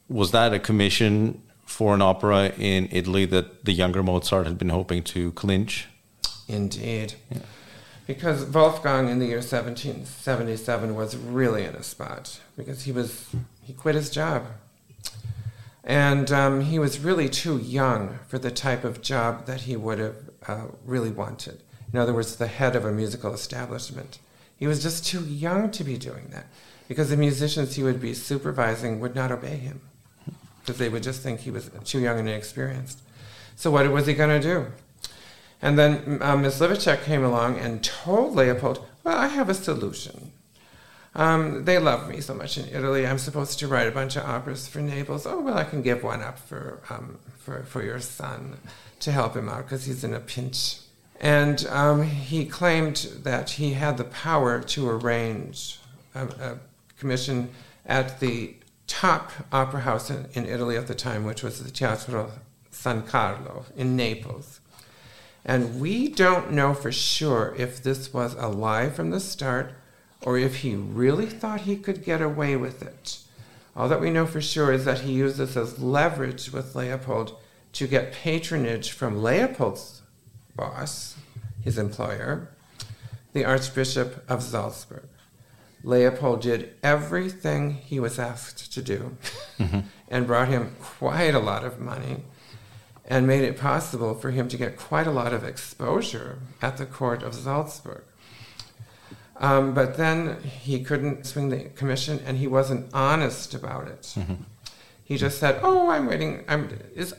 Was 0.07 0.31
that 0.31 0.53
a 0.53 0.59
commission 0.59 1.41
for 1.65 1.93
an 1.93 2.01
opera 2.01 2.51
in 2.57 2.89
Italy 2.91 3.25
that 3.25 3.65
the 3.65 3.73
younger 3.73 4.01
Mozart 4.01 4.47
had 4.47 4.57
been 4.57 4.69
hoping 4.69 5.03
to 5.03 5.31
clinch? 5.33 5.87
Indeed. 6.47 7.13
Yeah. 7.29 7.41
Because 8.09 8.43
Wolfgang 8.43 9.07
in 9.07 9.19
the 9.19 9.27
year 9.27 9.37
1777 9.37 10.95
was 10.95 11.15
really 11.15 11.63
in 11.63 11.75
a 11.75 11.83
spot 11.83 12.39
because 12.57 12.85
he 12.85 12.91
was 12.91 13.27
he 13.61 13.71
quit 13.71 13.93
his 13.93 14.09
job, 14.09 14.47
and 15.83 16.31
um, 16.31 16.61
he 16.61 16.79
was 16.79 16.97
really 16.97 17.29
too 17.29 17.59
young 17.59 18.17
for 18.27 18.39
the 18.39 18.49
type 18.49 18.83
of 18.83 19.03
job 19.03 19.45
that 19.45 19.61
he 19.61 19.75
would 19.75 19.99
have 19.99 20.15
uh, 20.47 20.65
really 20.83 21.11
wanted. 21.11 21.61
In 21.93 21.99
other 21.99 22.11
words, 22.11 22.35
the 22.35 22.47
head 22.47 22.75
of 22.75 22.83
a 22.83 22.91
musical 22.91 23.31
establishment. 23.31 24.17
He 24.57 24.65
was 24.65 24.81
just 24.81 25.05
too 25.05 25.23
young 25.23 25.69
to 25.69 25.83
be 25.83 25.95
doing 25.95 26.29
that 26.31 26.47
because 26.87 27.11
the 27.11 27.15
musicians 27.15 27.75
he 27.75 27.83
would 27.83 28.01
be 28.01 28.15
supervising 28.15 28.99
would 29.01 29.13
not 29.13 29.31
obey 29.31 29.57
him 29.57 29.81
because 30.61 30.79
they 30.79 30.89
would 30.89 31.03
just 31.03 31.21
think 31.21 31.41
he 31.41 31.51
was 31.51 31.69
too 31.85 31.99
young 31.99 32.17
and 32.17 32.27
inexperienced. 32.27 33.01
So 33.55 33.69
what 33.69 33.87
was 33.91 34.07
he 34.07 34.15
going 34.15 34.41
to 34.41 34.47
do? 34.47 34.71
And 35.61 35.77
then 35.77 36.19
um, 36.21 36.43
Mysliveček 36.43 37.03
came 37.03 37.23
along 37.23 37.59
and 37.59 37.83
told 37.83 38.35
Leopold, 38.35 38.85
well, 39.03 39.17
I 39.17 39.27
have 39.27 39.49
a 39.49 39.53
solution. 39.53 40.31
Um, 41.15 41.65
they 41.65 41.79
love 41.79 42.07
me 42.07 42.21
so 42.21 42.33
much 42.33 42.57
in 42.57 42.67
Italy. 42.69 43.05
I'm 43.05 43.17
supposed 43.17 43.59
to 43.59 43.67
write 43.67 43.87
a 43.87 43.91
bunch 43.91 44.15
of 44.15 44.23
operas 44.23 44.67
for 44.67 44.79
Naples. 44.79 45.25
Oh, 45.25 45.41
well, 45.41 45.57
I 45.57 45.63
can 45.63 45.81
give 45.81 46.03
one 46.03 46.21
up 46.21 46.39
for, 46.39 46.81
um, 46.89 47.17
for, 47.37 47.63
for 47.63 47.83
your 47.83 47.99
son 47.99 48.57
to 49.01 49.11
help 49.11 49.35
him 49.35 49.49
out 49.49 49.63
because 49.63 49.85
he's 49.85 50.03
in 50.03 50.13
a 50.13 50.19
pinch. 50.19 50.77
And 51.19 51.65
um, 51.67 52.03
he 52.03 52.45
claimed 52.45 52.95
that 53.23 53.51
he 53.51 53.73
had 53.73 53.97
the 53.97 54.05
power 54.05 54.61
to 54.61 54.89
arrange 54.89 55.79
a, 56.15 56.25
a 56.25 56.59
commission 56.97 57.49
at 57.85 58.19
the 58.19 58.55
top 58.87 59.31
opera 59.51 59.81
house 59.81 60.09
in, 60.09 60.27
in, 60.33 60.45
Italy 60.45 60.77
at 60.77 60.87
the 60.87 60.95
time, 60.95 61.25
which 61.25 61.43
was 61.43 61.63
the 61.63 61.69
Teatro 61.69 62.31
San 62.71 63.01
Carlo 63.03 63.65
in 63.75 63.95
Naples. 63.95 64.61
And 65.45 65.79
we 65.79 66.09
don't 66.09 66.51
know 66.51 66.73
for 66.73 66.91
sure 66.91 67.55
if 67.57 67.81
this 67.81 68.13
was 68.13 68.35
a 68.35 68.47
lie 68.47 68.89
from 68.89 69.09
the 69.09 69.19
start 69.19 69.73
or 70.21 70.37
if 70.37 70.57
he 70.57 70.75
really 70.75 71.25
thought 71.25 71.61
he 71.61 71.75
could 71.75 72.03
get 72.03 72.21
away 72.21 72.55
with 72.55 72.81
it. 72.81 73.19
All 73.75 73.87
that 73.87 74.01
we 74.01 74.11
know 74.11 74.25
for 74.25 74.41
sure 74.41 74.73
is 74.73 74.85
that 74.85 75.01
he 75.01 75.13
used 75.13 75.37
this 75.37 75.55
as 75.55 75.79
leverage 75.79 76.51
with 76.51 76.75
Leopold 76.75 77.37
to 77.73 77.87
get 77.87 78.11
patronage 78.11 78.91
from 78.91 79.23
Leopold's 79.23 80.01
boss, 80.55 81.15
his 81.63 81.77
employer, 81.77 82.49
the 83.31 83.45
Archbishop 83.45 84.25
of 84.29 84.43
Salzburg. 84.43 85.07
Leopold 85.83 86.41
did 86.41 86.73
everything 86.83 87.75
he 87.75 87.99
was 87.99 88.19
asked 88.19 88.73
to 88.73 88.81
do 88.81 89.15
mm-hmm. 89.57 89.79
and 90.09 90.27
brought 90.27 90.49
him 90.49 90.75
quite 90.81 91.33
a 91.33 91.39
lot 91.39 91.63
of 91.63 91.79
money 91.79 92.23
and 93.09 93.25
made 93.25 93.43
it 93.43 93.57
possible 93.57 94.13
for 94.13 94.29
him 94.29 94.47
to 94.47 94.55
get 94.55 94.77
quite 94.77 95.07
a 95.07 95.11
lot 95.11 95.33
of 95.33 95.43
exposure 95.43 96.39
at 96.61 96.77
the 96.77 96.85
court 96.85 97.23
of 97.23 97.33
Salzburg. 97.33 98.03
Um, 99.37 99.73
but 99.73 99.97
then 99.97 100.41
he 100.43 100.83
couldn't 100.83 101.25
swing 101.25 101.49
the 101.49 101.69
commission 101.69 102.19
and 102.25 102.37
he 102.37 102.45
wasn't 102.45 102.93
honest 102.93 103.53
about 103.53 103.87
it. 103.87 104.01
Mm-hmm. 104.15 104.35
He 105.03 105.17
just 105.17 105.39
said, 105.39 105.59
Oh, 105.63 105.89
I'm 105.89 106.05
waiting. 106.05 106.43
I'm, 106.47 106.69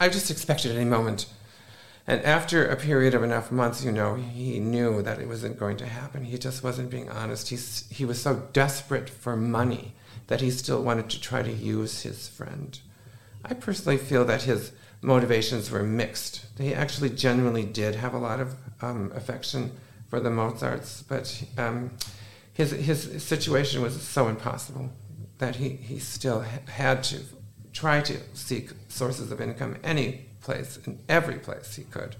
I 0.00 0.08
just 0.08 0.30
expected 0.30 0.76
any 0.76 0.84
moment. 0.84 1.26
And 2.06 2.22
after 2.24 2.66
a 2.66 2.76
period 2.76 3.14
of 3.14 3.22
enough 3.22 3.50
months, 3.50 3.84
you 3.84 3.92
know, 3.92 4.14
he 4.14 4.58
knew 4.58 5.02
that 5.02 5.18
it 5.18 5.28
wasn't 5.28 5.58
going 5.58 5.76
to 5.78 5.86
happen. 5.86 6.24
He 6.24 6.38
just 6.38 6.62
wasn't 6.62 6.90
being 6.90 7.08
honest. 7.08 7.48
He's, 7.48 7.88
he 7.90 8.04
was 8.04 8.20
so 8.20 8.48
desperate 8.52 9.08
for 9.08 9.36
money 9.36 9.94
that 10.26 10.40
he 10.40 10.50
still 10.50 10.82
wanted 10.82 11.08
to 11.10 11.20
try 11.20 11.42
to 11.42 11.52
use 11.52 12.02
his 12.02 12.28
friend. 12.28 12.78
I 13.44 13.54
personally 13.54 13.98
feel 13.98 14.24
that 14.26 14.42
his 14.42 14.72
motivations 15.02 15.70
were 15.70 15.82
mixed. 15.82 16.46
He 16.58 16.74
actually 16.74 17.10
genuinely 17.10 17.64
did 17.64 17.94
have 17.94 18.14
a 18.14 18.18
lot 18.18 18.40
of 18.40 18.54
um, 18.80 19.12
affection 19.14 19.72
for 20.08 20.20
the 20.20 20.30
Mozarts, 20.30 21.02
but 21.02 21.42
um, 21.56 21.92
his, 22.52 22.72
his 22.72 23.22
situation 23.22 23.80
was 23.80 24.00
so 24.00 24.28
impossible 24.28 24.90
that 25.38 25.56
he, 25.56 25.70
he 25.70 25.98
still 25.98 26.40
had 26.40 27.02
to 27.04 27.20
try 27.72 28.00
to 28.02 28.18
seek 28.34 28.70
sources 28.88 29.32
of 29.32 29.40
income 29.40 29.76
any 29.82 30.26
place, 30.40 30.78
in 30.86 30.98
every 31.08 31.38
place 31.38 31.76
he 31.76 31.84
could. 31.84 32.16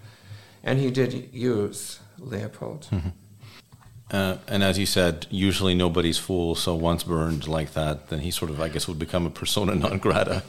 And 0.63 0.79
he 0.79 0.91
did 0.91 1.33
use 1.33 2.01
Leopold. 2.19 2.87
Mm-hmm. 2.91 3.09
Uh, 4.11 4.39
and 4.49 4.65
as 4.65 4.79
you 4.79 4.87
said, 4.87 5.27
usually 5.31 5.75
nobody's 5.75 6.19
fool. 6.19 6.55
So 6.55 6.75
once 6.75 7.05
burned 7.05 7.47
like 7.47 7.75
that, 7.75 8.09
then 8.09 8.21
he 8.21 8.31
sort 8.31 8.51
of, 8.51 8.61
I 8.61 8.69
guess, 8.69 8.89
would 8.89 8.99
become 8.99 9.25
a 9.25 9.31
persona 9.31 9.75
non 9.75 9.99
grata, 9.99 10.43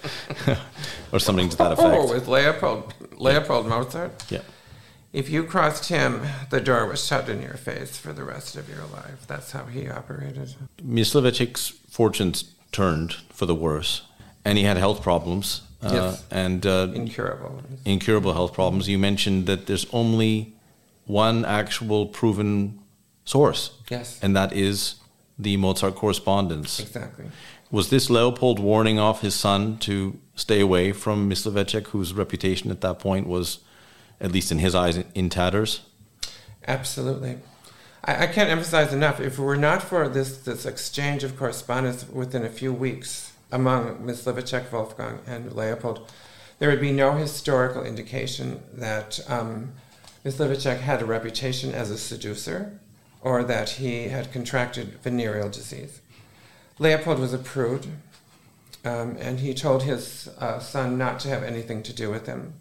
or 1.11 1.19
something 1.19 1.49
to 1.49 1.57
that 1.57 1.73
effect. 1.73 1.95
Oh, 1.95 2.11
with 2.11 2.27
Leopold, 2.27 2.93
Leopold. 3.17 3.67
Mozart. 3.67 4.31
Yeah. 4.31 4.41
If 5.13 5.29
you 5.29 5.43
crossed 5.43 5.89
him, 5.89 6.21
the 6.49 6.61
door 6.61 6.87
was 6.87 7.05
shut 7.05 7.27
in 7.27 7.41
your 7.41 7.55
face 7.55 7.97
for 7.97 8.13
the 8.13 8.23
rest 8.23 8.55
of 8.55 8.69
your 8.69 8.85
life. 8.93 9.27
That's 9.27 9.51
how 9.51 9.65
he 9.65 9.89
operated. 9.89 10.55
Mysliveček's 10.81 11.73
fortunes 11.89 12.55
turned 12.71 13.15
for 13.29 13.45
the 13.45 13.55
worse, 13.55 14.03
and 14.45 14.57
he 14.57 14.63
had 14.63 14.77
health 14.77 15.01
problems. 15.01 15.63
Uh, 15.83 15.89
yes. 15.93 16.25
And 16.31 16.65
uh, 16.65 16.87
incurable. 16.93 17.61
Incurable 17.85 18.33
health 18.33 18.53
problems. 18.53 18.87
You 18.87 18.97
mentioned 18.97 19.47
that 19.47 19.65
there's 19.65 19.85
only 19.91 20.53
one 21.05 21.43
actual 21.43 22.05
proven 22.05 22.79
source. 23.31 23.71
Yes. 23.89 24.19
And 24.21 24.35
that 24.35 24.51
is 24.53 24.95
the 25.39 25.55
Mozart 25.57 25.95
correspondence. 25.95 26.79
Exactly. 26.79 27.25
Was 27.71 27.89
this 27.89 28.09
Leopold 28.09 28.59
warning 28.59 28.99
off 28.99 29.21
his 29.21 29.33
son 29.33 29.77
to 29.79 30.19
stay 30.35 30.59
away 30.59 30.91
from 30.91 31.29
Mysliveček, 31.29 31.87
whose 31.87 32.13
reputation 32.13 32.69
at 32.69 32.81
that 32.81 32.99
point 32.99 33.27
was, 33.27 33.59
at 34.19 34.33
least 34.33 34.51
in 34.51 34.59
his 34.59 34.75
eyes, 34.75 35.01
in 35.15 35.29
tatters? 35.29 35.81
Absolutely. 36.67 37.37
I, 38.03 38.23
I 38.23 38.27
can't 38.27 38.49
emphasize 38.49 38.93
enough. 38.93 39.21
If 39.21 39.39
it 39.39 39.41
were 39.41 39.55
not 39.55 39.81
for 39.81 40.09
this, 40.09 40.37
this 40.39 40.65
exchange 40.65 41.23
of 41.23 41.37
correspondence 41.37 42.07
within 42.09 42.43
a 42.43 42.49
few 42.49 42.73
weeks 42.73 43.31
among 43.49 43.99
Mysliveček, 43.99 44.71
Wolfgang, 44.71 45.19
and 45.25 45.53
Leopold, 45.53 46.11
there 46.59 46.69
would 46.69 46.81
be 46.81 46.91
no 46.91 47.13
historical 47.13 47.83
indication 47.83 48.61
that 48.73 49.21
um, 49.29 49.71
Mysliveček 50.25 50.81
had 50.81 51.01
a 51.01 51.05
reputation 51.05 51.73
as 51.73 51.89
a 51.89 51.97
seducer 51.97 52.80
or 53.21 53.43
that 53.43 53.71
he 53.71 54.09
had 54.09 54.31
contracted 54.31 54.99
venereal 55.01 55.49
disease. 55.49 56.01
Leopold 56.79 57.19
was 57.19 57.33
a 57.33 57.37
prude, 57.37 57.87
um, 58.83 59.15
and 59.19 59.39
he 59.39 59.53
told 59.53 59.83
his 59.83 60.29
uh, 60.39 60.59
son 60.59 60.97
not 60.97 61.19
to 61.19 61.29
have 61.29 61.43
anything 61.43 61.83
to 61.83 61.93
do 61.93 62.09
with 62.09 62.25
him. 62.25 62.53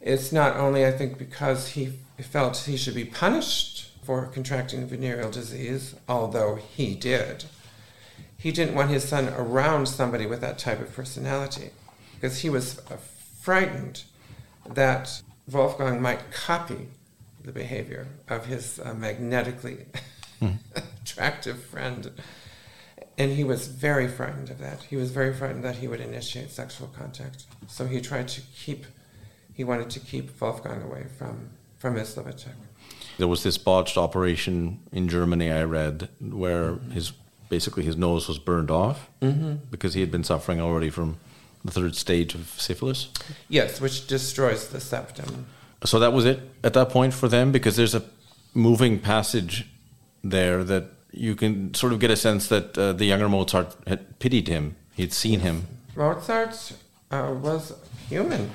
It's 0.00 0.30
not 0.30 0.56
only, 0.56 0.86
I 0.86 0.92
think, 0.92 1.18
because 1.18 1.70
he 1.70 1.94
felt 2.20 2.56
he 2.58 2.76
should 2.76 2.94
be 2.94 3.04
punished 3.04 3.90
for 4.04 4.26
contracting 4.26 4.86
venereal 4.86 5.30
disease, 5.30 5.94
although 6.08 6.54
he 6.54 6.94
did. 6.94 7.44
He 8.38 8.52
didn't 8.52 8.76
want 8.76 8.90
his 8.90 9.08
son 9.08 9.28
around 9.30 9.86
somebody 9.86 10.24
with 10.24 10.40
that 10.40 10.58
type 10.58 10.80
of 10.80 10.94
personality 10.94 11.70
because 12.14 12.38
he 12.38 12.48
was 12.48 12.78
uh, 12.90 12.96
frightened 13.40 14.04
that 14.66 15.22
Wolfgang 15.50 16.00
might 16.00 16.30
copy 16.30 16.88
the 17.44 17.52
behavior 17.52 18.06
of 18.28 18.46
his 18.46 18.80
uh, 18.80 18.94
magnetically 18.94 19.86
hmm. 20.40 20.52
attractive 21.02 21.62
friend. 21.64 22.10
And 23.16 23.32
he 23.32 23.44
was 23.44 23.66
very 23.66 24.06
frightened 24.06 24.50
of 24.50 24.58
that. 24.58 24.84
He 24.84 24.96
was 24.96 25.10
very 25.10 25.34
frightened 25.34 25.64
that 25.64 25.76
he 25.76 25.88
would 25.88 26.00
initiate 26.00 26.50
sexual 26.50 26.88
contact. 26.88 27.44
So 27.66 27.86
he 27.86 28.00
tried 28.00 28.28
to 28.28 28.40
keep, 28.56 28.86
he 29.52 29.64
wanted 29.64 29.90
to 29.90 30.00
keep 30.00 30.40
Wolfgang 30.40 30.82
away 30.82 31.06
from, 31.18 31.50
from 31.78 31.96
Mysliveček. 31.96 32.54
There 33.18 33.26
was 33.26 33.42
this 33.42 33.58
botched 33.58 33.96
operation 33.96 34.78
in 34.92 35.08
Germany, 35.08 35.50
I 35.50 35.64
read, 35.64 36.08
where 36.20 36.76
his 36.92 37.12
basically 37.48 37.82
his 37.82 37.96
nose 37.96 38.28
was 38.28 38.38
burned 38.38 38.70
off 38.70 39.08
mm-hmm. 39.20 39.54
because 39.70 39.94
he 39.94 40.00
had 40.00 40.10
been 40.10 40.22
suffering 40.22 40.60
already 40.60 40.90
from 40.90 41.16
the 41.64 41.72
third 41.72 41.96
stage 41.96 42.34
of 42.34 42.48
syphilis. 42.58 43.08
Yes, 43.48 43.80
which 43.80 44.06
destroys 44.06 44.68
the 44.68 44.80
septum 44.80 45.46
so 45.84 45.98
that 45.98 46.12
was 46.12 46.24
it 46.24 46.40
at 46.64 46.74
that 46.74 46.90
point 46.90 47.14
for 47.14 47.28
them 47.28 47.52
because 47.52 47.76
there's 47.76 47.94
a 47.94 48.04
moving 48.54 48.98
passage 48.98 49.66
there 50.24 50.64
that 50.64 50.84
you 51.12 51.34
can 51.34 51.72
sort 51.74 51.92
of 51.92 51.98
get 51.98 52.10
a 52.10 52.16
sense 52.16 52.48
that 52.48 52.76
uh, 52.76 52.92
the 52.92 53.06
younger 53.06 53.28
Mozart 53.28 53.74
had 53.86 54.18
pitied 54.18 54.48
him. 54.48 54.76
He'd 54.94 55.12
seen 55.12 55.40
him. 55.40 55.66
Mozart 55.96 56.72
uh, 57.10 57.34
was 57.40 57.72
human. 58.08 58.50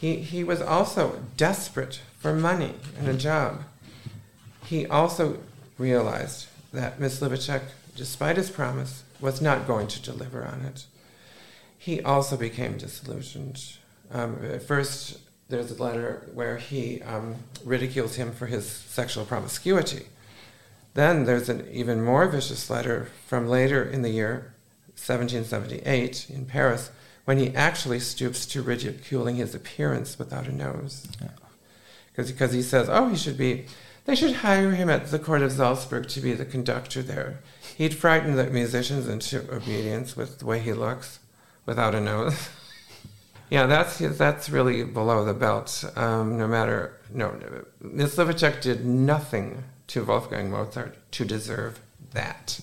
He, 0.00 0.16
he 0.16 0.44
was 0.44 0.60
also 0.60 1.20
desperate 1.36 2.00
for 2.18 2.34
money 2.34 2.74
and 2.98 3.08
a 3.08 3.14
job. 3.14 3.62
He 4.66 4.86
also 4.86 5.38
realized 5.78 6.46
that 6.72 6.98
Miss 6.98 7.20
Mysliveček, 7.20 7.62
despite 7.96 8.36
his 8.36 8.50
promise, 8.50 9.04
was 9.20 9.40
not 9.40 9.66
going 9.66 9.86
to 9.88 10.02
deliver 10.02 10.44
on 10.44 10.62
it. 10.62 10.84
He 11.78 12.02
also 12.02 12.36
became 12.36 12.78
disillusioned. 12.78 13.62
Um, 14.10 14.38
at 14.44 14.62
first, 14.62 15.18
there's 15.48 15.70
a 15.70 15.82
letter 15.82 16.28
where 16.32 16.56
he 16.56 17.02
um, 17.02 17.36
ridicules 17.64 18.16
him 18.16 18.32
for 18.32 18.46
his 18.46 18.68
sexual 18.68 19.24
promiscuity. 19.24 20.06
Then 20.94 21.24
there's 21.24 21.48
an 21.48 21.68
even 21.70 22.02
more 22.02 22.26
vicious 22.28 22.70
letter 22.70 23.08
from 23.26 23.48
later 23.48 23.82
in 23.82 24.02
the 24.02 24.10
year, 24.10 24.54
1778, 24.96 26.30
in 26.30 26.46
Paris, 26.46 26.90
when 27.24 27.38
he 27.38 27.54
actually 27.54 28.00
stoops 28.00 28.46
to 28.46 28.62
ridiculing 28.62 29.36
his 29.36 29.54
appearance 29.54 30.18
without 30.18 30.46
a 30.46 30.52
nose. 30.52 31.06
Yeah. 31.20 31.28
because 32.26 32.52
he 32.52 32.62
says, 32.62 32.88
oh, 32.88 33.08
he 33.08 33.16
should 33.16 33.36
be, 33.36 33.66
they 34.04 34.14
should 34.14 34.36
hire 34.36 34.70
him 34.70 34.88
at 34.88 35.10
the 35.10 35.18
court 35.18 35.42
of 35.42 35.52
Salzburg 35.52 36.08
to 36.08 36.20
be 36.20 36.32
the 36.32 36.44
conductor 36.44 37.02
there. 37.02 37.40
He'd 37.76 37.94
frighten 37.94 38.36
the 38.36 38.46
musicians 38.50 39.08
into 39.08 39.52
obedience 39.52 40.16
with 40.16 40.38
the 40.38 40.46
way 40.46 40.60
he 40.60 40.72
looks, 40.72 41.18
without 41.66 41.94
a 41.94 42.00
nose. 42.00 42.48
yeah, 43.50 43.66
that's 43.66 43.98
that's 43.98 44.48
really 44.48 44.84
below 44.84 45.24
the 45.24 45.34
belt. 45.34 45.84
Um, 45.96 46.38
no 46.38 46.48
matter, 46.48 46.98
no, 47.12 47.34
Mysliveček 47.82 48.60
did 48.60 48.84
nothing 48.84 49.64
to 49.88 50.04
Wolfgang 50.04 50.50
Mozart 50.50 50.96
to 51.12 51.24
deserve 51.24 51.80
that. 52.12 52.60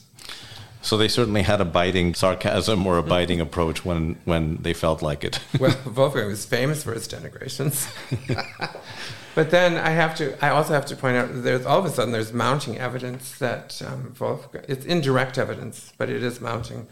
So 0.82 0.98
they 0.98 1.08
certainly 1.08 1.44
had 1.44 1.62
a 1.62 1.66
biting 1.66 2.16
sarcasm 2.16 2.88
or 2.88 2.98
a 2.98 3.04
biting 3.04 3.40
approach 3.40 3.86
when, 3.86 4.18
when 4.26 4.58
they 4.58 4.74
felt 4.74 5.02
like 5.02 5.24
it. 5.24 5.40
well, 5.60 5.76
Wolfgang 5.96 6.28
was 6.28 6.46
famous 6.46 6.84
for 6.84 6.94
his 6.94 7.08
denigrations. 7.08 7.88
but 9.36 9.52
then 9.52 9.78
I 9.78 9.92
have 9.92 10.16
to, 10.16 10.44
I 10.44 10.50
also 10.50 10.74
have 10.74 10.88
to 10.88 10.96
point 10.96 11.18
out 11.18 11.30
there's 11.32 11.68
all 11.68 11.78
of 11.78 11.86
a 11.86 11.90
sudden 11.90 12.12
there's 12.12 12.34
mounting 12.34 12.80
evidence 12.80 13.38
that 13.38 13.80
um, 13.86 14.16
Wolfgang, 14.20 14.66
it's 14.68 14.86
indirect 14.86 15.38
evidence, 15.38 15.94
but 15.98 16.10
it 16.10 16.24
is 16.24 16.42
mounting, 16.42 16.88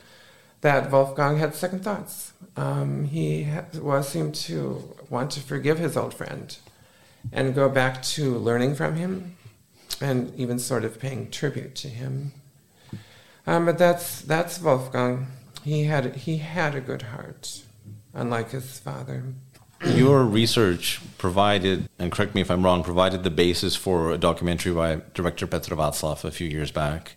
that 0.62 0.92
Wolfgang 0.92 1.38
had 1.38 1.56
second 1.56 1.84
thoughts. 1.84 2.34
Um, 2.58 3.06
he 3.06 3.48
was 3.76 4.10
seemed 4.10 4.36
to 4.36 4.96
want 5.10 5.32
to 5.32 5.40
forgive 5.40 5.80
his 5.80 5.96
old 5.96 6.14
friend 6.14 6.56
and 7.32 7.56
go 7.56 7.70
back 7.70 8.02
to 8.02 8.38
learning 8.38 8.76
from 8.76 8.96
him 8.96 9.36
and 10.02 10.34
even 10.36 10.60
sort 10.60 10.84
of 10.84 11.00
paying 11.00 11.30
tribute 11.30 11.76
to 11.76 11.88
him. 11.88 12.32
Um, 13.48 13.66
but 13.66 13.78
that's 13.78 14.22
that's 14.22 14.62
Wolfgang. 14.62 15.28
He 15.64 15.86
had 15.86 16.16
he 16.16 16.38
had 16.38 16.76
a 16.76 16.82
good 16.82 17.04
heart, 17.04 17.64
unlike 18.14 18.52
his 18.52 18.80
father. 18.80 19.24
Your 19.86 20.26
research 20.26 21.00
provided, 21.18 21.88
and 21.98 22.12
correct 22.12 22.36
me 22.36 22.42
if 22.42 22.52
I'm 22.52 22.64
wrong, 22.64 22.84
provided 22.84 23.24
the 23.24 23.30
basis 23.30 23.78
for 23.78 24.12
a 24.12 24.18
documentary 24.18 24.74
by 24.74 25.02
director 25.14 25.48
Petr 25.48 25.76
Václav 25.76 26.26
a 26.26 26.32
few 26.32 26.50
years 26.50 26.70
back, 26.70 27.16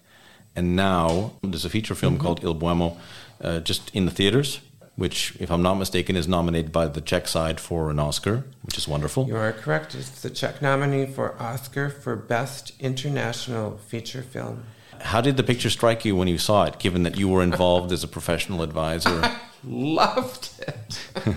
and 0.55 0.76
now 0.76 1.33
there's 1.42 1.64
a 1.64 1.70
feature 1.70 1.96
film 1.96 2.14
mm-hmm. 2.14 2.22
called 2.22 2.44
Il 2.44 2.55
Boemo, 2.55 2.96
uh, 3.42 3.61
just 3.61 3.90
in 3.94 4.05
the 4.05 4.11
theaters 4.11 4.61
which, 4.96 5.35
if 5.40 5.50
I'm 5.50 5.62
not 5.62 5.74
mistaken, 5.74 6.16
is 6.16 6.28
nominated 6.28 6.70
by 6.70 6.87
the 6.87 7.00
Czech 7.00 7.26
side 7.26 7.61
for 7.61 7.90
an 7.90 7.98
Oscar, 7.98 8.44
which 8.62 8.76
is 8.76 8.87
wonderful. 8.87 9.26
You 9.26 9.37
are 9.37 9.52
correct. 9.52 9.94
It's 9.94 10.20
the 10.20 10.31
Czech 10.31 10.61
nominee 10.61 11.07
for 11.07 11.40
Oscar 11.40 11.88
for 11.88 12.14
Best 12.14 12.72
International 12.78 13.78
Feature 13.78 14.22
Film. 14.22 14.64
How 15.00 15.20
did 15.20 15.37
the 15.37 15.42
picture 15.42 15.70
strike 15.70 16.05
you 16.05 16.14
when 16.14 16.28
you 16.28 16.38
saw 16.38 16.64
it, 16.64 16.78
given 16.78 17.02
that 17.05 17.16
you 17.16 17.28
were 17.28 17.42
involved 17.42 17.90
as 17.90 18.05
a 18.05 18.09
professional 18.09 18.62
advisor? 18.62 19.20
I 19.24 19.37
loved 19.64 20.50
it. 20.61 21.07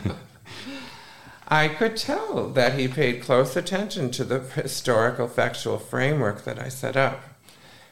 I 1.48 1.68
could 1.68 1.96
tell 1.96 2.50
that 2.50 2.78
he 2.78 2.88
paid 2.88 3.22
close 3.22 3.56
attention 3.56 4.12
to 4.12 4.24
the 4.24 4.40
historical 4.40 5.28
factual 5.28 5.78
framework 5.78 6.44
that 6.44 6.60
I 6.60 6.70
set 6.70 6.98
up. 6.98 7.22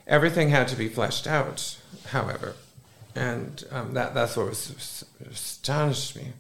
Everything 0.06 0.50
had 0.50 0.68
to 0.68 0.76
be 0.76 0.90
fleshed 0.90 1.28
out, 1.28 1.78
however 2.08 2.56
and 3.16 3.64
um, 3.72 3.94
that 3.94 4.14
that's 4.14 4.36
what 4.36 4.48
was 4.48 5.06
astonished 5.30 6.16
me, 6.16 6.34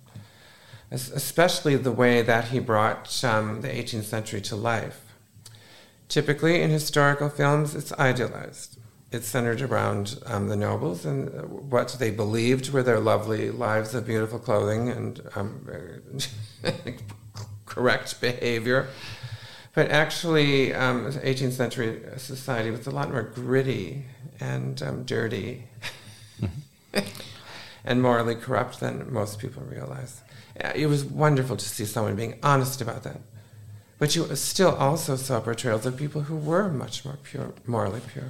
especially 0.92 1.76
the 1.76 1.92
way 1.92 2.22
that 2.22 2.50
he 2.50 2.60
brought 2.60 3.24
um, 3.24 3.62
the 3.62 3.68
18th 3.68 4.04
century 4.04 4.42
to 4.42 4.56
life. 4.56 5.02
Typically, 6.10 6.62
in 6.62 6.70
historical 6.70 7.30
films, 7.30 7.76
it's 7.76 7.92
idealized. 7.94 8.78
It's 9.12 9.28
centered 9.28 9.62
around 9.62 10.20
um, 10.26 10.50
the 10.50 10.56
nobles 10.56 11.06
and 11.06 11.70
what 11.70 11.96
they 12.00 12.10
believed 12.10 12.72
were 12.72 12.82
their 12.82 13.00
lovely 13.00 13.52
lives 13.52 13.94
of 13.94 14.08
beautiful 14.08 14.40
clothing 14.40 14.90
and 14.90 15.22
um, 15.36 15.68
correct 17.66 18.20
behavior. 18.20 18.88
But 19.76 19.90
actually, 19.90 20.70
18th 20.70 21.44
um, 21.44 21.52
century 21.52 22.02
society 22.18 22.70
was 22.70 22.86
a 22.86 22.92
lot 22.92 23.12
more 23.12 23.24
gritty 23.24 24.06
and 24.40 24.82
um, 24.84 25.04
dirty 25.04 25.64
and 27.86 28.02
morally 28.02 28.36
corrupt 28.36 28.80
than 28.80 29.12
most 29.12 29.40
people 29.40 29.64
realize. 29.64 30.22
It 30.76 30.88
was 30.88 31.04
wonderful 31.04 31.58
to 31.58 31.66
see 31.66 31.86
someone 31.86 32.16
being 32.16 32.40
honest 32.44 32.82
about 32.82 33.04
that. 33.04 33.20
But 34.00 34.16
you 34.16 34.36
still 34.36 34.76
also 34.76 35.16
saw 35.16 35.40
portrayals 35.40 35.86
of 35.86 35.98
people 35.98 36.22
who 36.24 36.36
were 36.36 36.70
much 36.70 37.06
more 37.06 37.18
pure, 37.24 37.54
morally 37.66 38.02
pure. 38.12 38.26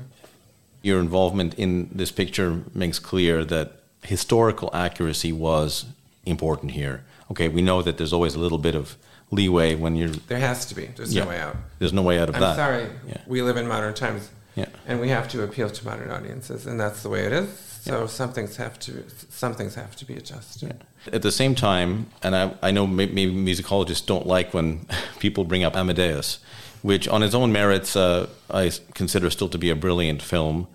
Your 0.82 1.00
involvement 1.00 1.54
in 1.56 1.90
this 1.92 2.12
picture 2.12 2.64
makes 2.74 3.00
clear 3.00 3.44
that 3.46 3.82
historical 4.04 4.70
accuracy 4.74 5.32
was 5.32 5.86
important 6.26 6.72
here. 6.72 7.04
Okay, 7.32 7.48
we 7.48 7.62
know 7.62 7.82
that 7.82 7.98
there's 7.98 8.14
always 8.14 8.36
a 8.36 8.40
little 8.40 8.58
bit 8.58 8.76
of 8.76 8.98
leeway 9.32 9.76
when 9.76 9.96
you're. 9.96 10.10
There 10.10 10.40
has 10.40 10.66
to 10.68 10.76
be. 10.76 10.88
There's 10.88 11.14
yeah, 11.14 11.24
no 11.24 11.30
way 11.30 11.40
out. 11.40 11.56
There's 11.80 11.94
no 11.94 12.02
way 12.02 12.20
out 12.20 12.30
of 12.30 12.36
I'm 12.36 12.42
that. 12.42 12.50
I'm 12.52 12.56
sorry. 12.56 12.90
Yeah. 13.08 13.22
We 13.26 13.42
live 13.42 13.58
in 13.58 13.68
modern 13.68 13.94
times. 13.94 14.30
Yeah. 14.56 14.68
And 14.86 15.00
we 15.00 15.10
have 15.10 15.28
to 15.30 15.44
appeal 15.44 15.70
to 15.70 15.86
modern 15.86 16.12
audiences, 16.12 16.68
and 16.68 16.80
that's 16.80 17.02
the 17.02 17.10
way 17.10 17.26
it 17.26 17.34
is. 17.34 17.73
So 17.84 18.00
yeah. 18.00 18.08
some 18.08 18.32
things 18.32 18.56
have 18.56 18.80
to 18.80 19.04
some 19.30 19.56
things 19.56 19.76
have 19.76 19.94
to 19.98 20.06
be 20.06 20.14
adjusted. 20.14 20.62
Yeah. 20.70 21.14
At 21.14 21.22
the 21.22 21.34
same 21.34 21.54
time, 21.54 22.08
and 22.22 22.34
I, 22.34 22.54
I 22.62 22.72
know 22.72 22.88
maybe 22.88 23.26
musicologists 23.26 24.06
don't 24.06 24.26
like 24.26 24.54
when 24.54 24.88
people 25.20 25.44
bring 25.44 25.66
up 25.66 25.76
Amadeus, 25.76 26.40
which 26.82 27.10
on 27.10 27.22
its 27.24 27.36
own 27.36 27.52
merits 27.52 27.98
uh, 27.98 28.30
I 28.50 28.72
consider 28.94 29.30
still 29.30 29.50
to 29.50 29.58
be 29.58 29.70
a 29.70 29.76
brilliant 29.76 30.22
film. 30.22 30.68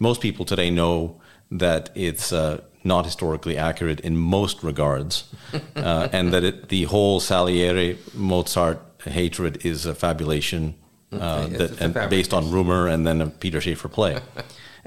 Most 0.00 0.20
people 0.20 0.44
today 0.44 0.70
know 0.70 1.20
that 1.52 1.90
it's 1.94 2.32
uh, 2.32 2.62
not 2.82 3.04
historically 3.04 3.56
accurate 3.56 4.00
in 4.00 4.16
most 4.16 4.64
regards, 4.64 5.32
uh, 5.76 6.08
and 6.12 6.32
that 6.32 6.42
it, 6.42 6.68
the 6.68 6.84
whole 6.84 7.20
Salieri 7.20 7.96
Mozart 8.12 8.80
hatred 9.04 9.64
is 9.64 9.86
a 9.86 9.94
fabulation 9.94 10.74
uh, 11.12 11.46
that, 11.46 11.80
and 11.80 11.94
based 12.10 12.34
on 12.34 12.50
rumor 12.50 12.88
and 12.88 13.06
then 13.06 13.20
a 13.20 13.28
Peter 13.28 13.60
Shaffer 13.60 13.88
play. 13.88 14.18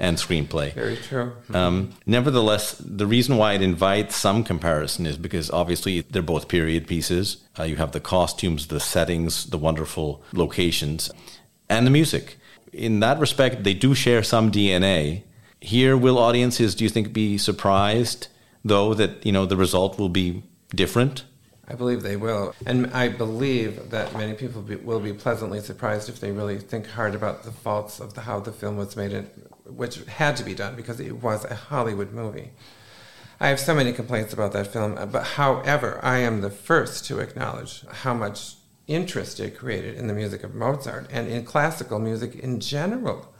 and 0.00 0.16
screenplay. 0.16 0.72
Very 0.72 0.96
true. 0.96 1.32
Um, 1.52 1.92
nevertheless, 2.06 2.74
the 2.78 3.06
reason 3.06 3.36
why 3.36 3.52
it 3.52 3.62
invites 3.62 4.16
some 4.16 4.42
comparison 4.42 5.06
is 5.06 5.18
because 5.18 5.50
obviously 5.50 6.00
they're 6.00 6.22
both 6.22 6.48
period 6.48 6.86
pieces. 6.86 7.36
Uh, 7.58 7.64
you 7.64 7.76
have 7.76 7.92
the 7.92 8.00
costumes, 8.00 8.68
the 8.68 8.80
settings, 8.80 9.44
the 9.50 9.58
wonderful 9.58 10.22
locations, 10.32 11.10
and 11.68 11.86
the 11.86 11.90
music. 11.90 12.38
In 12.72 13.00
that 13.00 13.18
respect, 13.18 13.62
they 13.62 13.74
do 13.74 13.94
share 13.94 14.22
some 14.22 14.50
DNA. 14.50 15.22
Here, 15.60 15.96
will 15.96 16.18
audiences, 16.18 16.74
do 16.74 16.84
you 16.84 16.90
think, 16.90 17.12
be 17.12 17.36
surprised, 17.36 18.28
though, 18.64 18.94
that 18.94 19.24
you 19.26 19.32
know 19.32 19.44
the 19.44 19.56
result 19.56 19.98
will 19.98 20.08
be 20.08 20.42
different? 20.74 21.24
I 21.68 21.74
believe 21.74 22.02
they 22.02 22.16
will. 22.16 22.54
And 22.66 22.86
I 22.88 23.08
believe 23.08 23.90
that 23.90 24.16
many 24.16 24.32
people 24.32 24.62
be, 24.62 24.76
will 24.76 24.98
be 24.98 25.12
pleasantly 25.12 25.60
surprised 25.60 26.08
if 26.08 26.18
they 26.18 26.32
really 26.32 26.58
think 26.58 26.88
hard 26.88 27.14
about 27.14 27.44
the 27.44 27.52
faults 27.52 28.00
of 28.00 28.14
the, 28.14 28.22
how 28.22 28.40
the 28.40 28.50
film 28.50 28.76
was 28.76 28.96
made, 28.96 29.24
which 29.66 29.96
had 30.04 30.36
to 30.36 30.44
be 30.44 30.54
done 30.54 30.76
because 30.76 31.00
it 31.00 31.22
was 31.22 31.44
a 31.44 31.54
Hollywood 31.54 32.12
movie. 32.12 32.50
I 33.40 33.48
have 33.48 33.60
so 33.60 33.74
many 33.74 33.92
complaints 33.92 34.32
about 34.32 34.52
that 34.52 34.66
film, 34.66 34.94
but 35.10 35.24
however, 35.24 35.98
I 36.02 36.18
am 36.18 36.40
the 36.40 36.50
first 36.50 37.06
to 37.06 37.20
acknowledge 37.20 37.86
how 37.86 38.12
much 38.12 38.56
interest 38.86 39.40
it 39.40 39.56
created 39.56 39.96
in 39.96 40.08
the 40.08 40.12
music 40.12 40.42
of 40.42 40.54
Mozart 40.54 41.06
and 41.10 41.28
in 41.28 41.44
classical 41.44 41.98
music 41.98 42.34
in 42.34 42.60
general. 42.60 43.32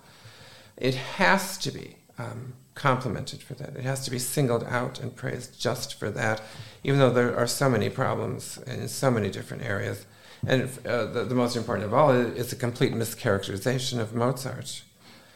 It 0.76 0.94
has 0.94 1.58
to 1.58 1.70
be 1.70 1.96
um, 2.18 2.54
complimented 2.74 3.42
for 3.42 3.54
that. 3.54 3.76
It 3.76 3.82
has 3.82 4.04
to 4.04 4.10
be 4.10 4.18
singled 4.18 4.64
out 4.64 5.00
and 5.00 5.14
praised 5.14 5.60
just 5.60 5.98
for 5.98 6.10
that 6.10 6.40
even 6.82 6.98
though 6.98 7.10
there 7.10 7.36
are 7.36 7.46
so 7.46 7.68
many 7.68 7.90
problems 7.90 8.58
in 8.66 8.88
so 8.88 9.10
many 9.10 9.30
different 9.30 9.62
areas. 9.62 10.06
And 10.46 10.70
uh, 10.86 11.06
the, 11.06 11.24
the, 11.24 11.34
most 11.34 11.54
important 11.54 11.86
of 11.86 11.92
all 11.92 12.10
is 12.10 12.52
a 12.52 12.56
complete 12.56 12.92
mischaracterization 12.92 13.98
of 13.98 14.14
Mozart. 14.14 14.82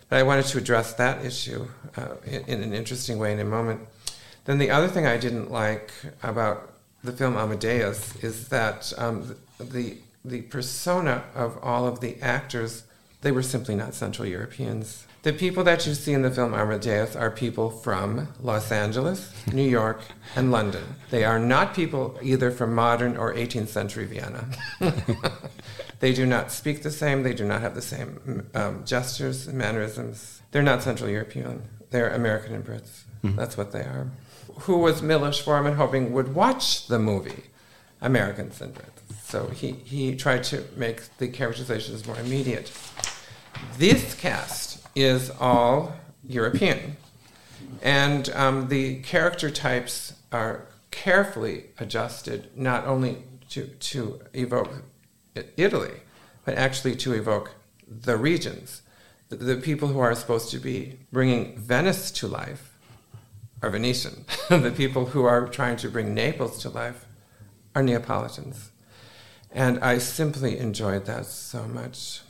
But 0.09 0.19
I 0.19 0.23
wanted 0.23 0.47
to 0.47 0.59
address 0.59 0.95
that 0.95 1.25
issue 1.25 1.67
uh, 1.97 2.17
in, 2.25 2.43
in, 2.43 2.63
an 2.63 2.75
interesting 2.75 3.19
way 3.19 3.33
in 3.33 3.41
a 3.41 3.45
moment. 3.45 3.81
Then 4.45 4.59
the 4.59 4.71
other 4.71 4.89
thing 4.89 5.07
I 5.07 5.17
didn't 5.17 5.51
like 5.51 5.93
about 6.23 6.73
the 7.03 7.13
film 7.13 7.37
Amadeus 7.37 8.17
is 8.17 8.49
that 8.49 8.93
um, 8.99 9.37
the, 9.59 9.97
the 10.25 10.43
persona 10.43 11.25
of 11.35 11.59
all 11.63 11.87
of 11.87 12.01
the 12.01 12.21
actors, 12.21 12.85
they 13.23 13.33
were 13.33 13.43
simply 13.43 13.75
not 13.75 13.95
Central 13.95 14.27
Europeans. 14.27 15.07
The 15.25 15.33
people 15.33 15.65
that 15.65 15.87
you 15.87 15.95
see 15.95 16.13
in 16.13 16.21
the 16.21 16.31
film 16.31 16.53
Amadeus 16.53 17.17
are 17.17 17.31
people 17.31 17.71
from 17.71 18.29
Los 18.43 18.71
Angeles, 18.71 19.33
New 19.53 19.67
York, 19.67 20.03
and 20.37 20.53
London. 20.53 20.85
They 21.11 21.25
are 21.25 21.39
not 21.39 21.75
people 21.75 22.19
either 22.23 22.51
from 22.51 22.75
modern 22.75 23.17
or 23.17 23.33
18th 23.33 23.69
century 23.69 24.05
Vienna. 24.05 24.47
they 26.05 26.13
do 26.13 26.27
not 26.27 26.53
speak 26.53 26.83
the 26.83 26.91
same, 26.91 27.23
they 27.23 27.33
do 27.33 27.47
not 27.47 27.63
have 27.63 27.75
the 27.75 27.81
same 27.81 28.47
um, 28.53 28.85
gestures 28.85 29.47
and 29.47 29.57
mannerisms. 29.57 30.43
They're 30.51 30.63
not 30.63 30.83
Central 30.83 31.09
European, 31.09 31.63
they're 31.89 32.11
American 32.11 32.55
and 32.55 32.63
Brits. 32.63 33.05
Mm-hmm. 33.23 33.37
That's 33.37 33.57
what 33.57 33.73
they 33.73 33.81
are. 33.81 34.09
Who 34.65 34.81
was 34.81 35.01
Milos 35.01 35.41
Forman 35.41 35.77
hoping 35.77 36.13
would 36.13 36.35
watch 36.35 36.89
the 36.89 36.99
movie? 36.99 37.45
Americans 38.03 38.61
and 38.61 38.75
Brits. 38.75 39.23
So 39.23 39.47
he, 39.47 39.73
he 39.73 40.15
tried 40.15 40.45
to 40.45 40.65
make 40.77 41.05
the 41.17 41.27
characterizations 41.27 42.07
more 42.07 42.19
immediate. 42.19 42.71
This 43.79 44.13
cast 44.13 44.87
is 44.95 45.31
all 45.41 45.97
European. 46.23 46.99
And 47.81 48.29
um, 48.35 48.69
the 48.69 49.01
character 49.01 49.49
types 49.49 50.13
are 50.31 50.67
carefully 50.91 51.71
adjusted 51.79 52.51
not 52.55 52.87
only 52.87 53.23
to, 53.49 53.69
to 53.69 54.21
evoke 54.35 54.83
Italy, 55.57 56.01
but 56.45 56.55
actually 56.55 56.97
to 56.97 57.13
evoke 57.13 57.53
the 57.87 58.17
regions. 58.17 58.83
The, 59.29 59.37
the 59.37 59.57
people 59.57 59.89
who 59.89 59.99
are 59.99 60.15
supposed 60.15 60.51
to 60.51 60.59
be 60.59 60.99
bringing 61.13 61.57
Venice 61.59 62.11
to 62.13 62.29
life 62.29 62.77
are 63.63 63.71
Venetian. 63.71 64.25
the 64.49 64.73
people 64.75 65.07
who 65.07 65.25
are 65.25 65.49
trying 65.49 65.77
to 65.79 65.89
bring 65.89 66.15
Naples 66.15 66.61
to 66.63 66.71
life 66.71 67.07
are 67.75 67.83
Neapolitans. 67.83 68.71
And 69.51 69.79
I 69.81 69.99
simply 69.99 70.59
enjoyed 70.59 71.07
that 71.07 71.27
so 71.27 71.65
much. 71.65 72.21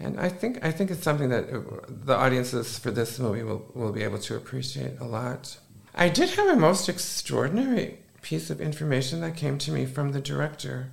And 0.00 0.18
I 0.18 0.28
think, 0.28 0.58
I 0.64 0.72
think 0.72 0.90
it's 0.90 1.02
something 1.02 1.28
that 1.28 1.48
uh, 1.48 1.60
the 1.88 2.16
audiences 2.16 2.78
for 2.78 2.90
this 2.90 3.18
movie 3.18 3.44
will, 3.44 3.70
will 3.74 3.92
be 3.92 4.02
able 4.02 4.18
to 4.18 4.36
appreciate 4.36 4.98
a 4.98 5.04
lot. 5.04 5.58
I 5.94 6.08
did 6.08 6.30
have 6.30 6.48
a 6.48 6.56
most 6.56 6.88
extraordinary 6.88 7.98
piece 8.22 8.50
of 8.50 8.60
information 8.60 9.20
that 9.20 9.36
came 9.36 9.58
to 9.58 9.70
me 9.70 9.84
from 9.86 10.12
the 10.12 10.20
director. 10.20 10.90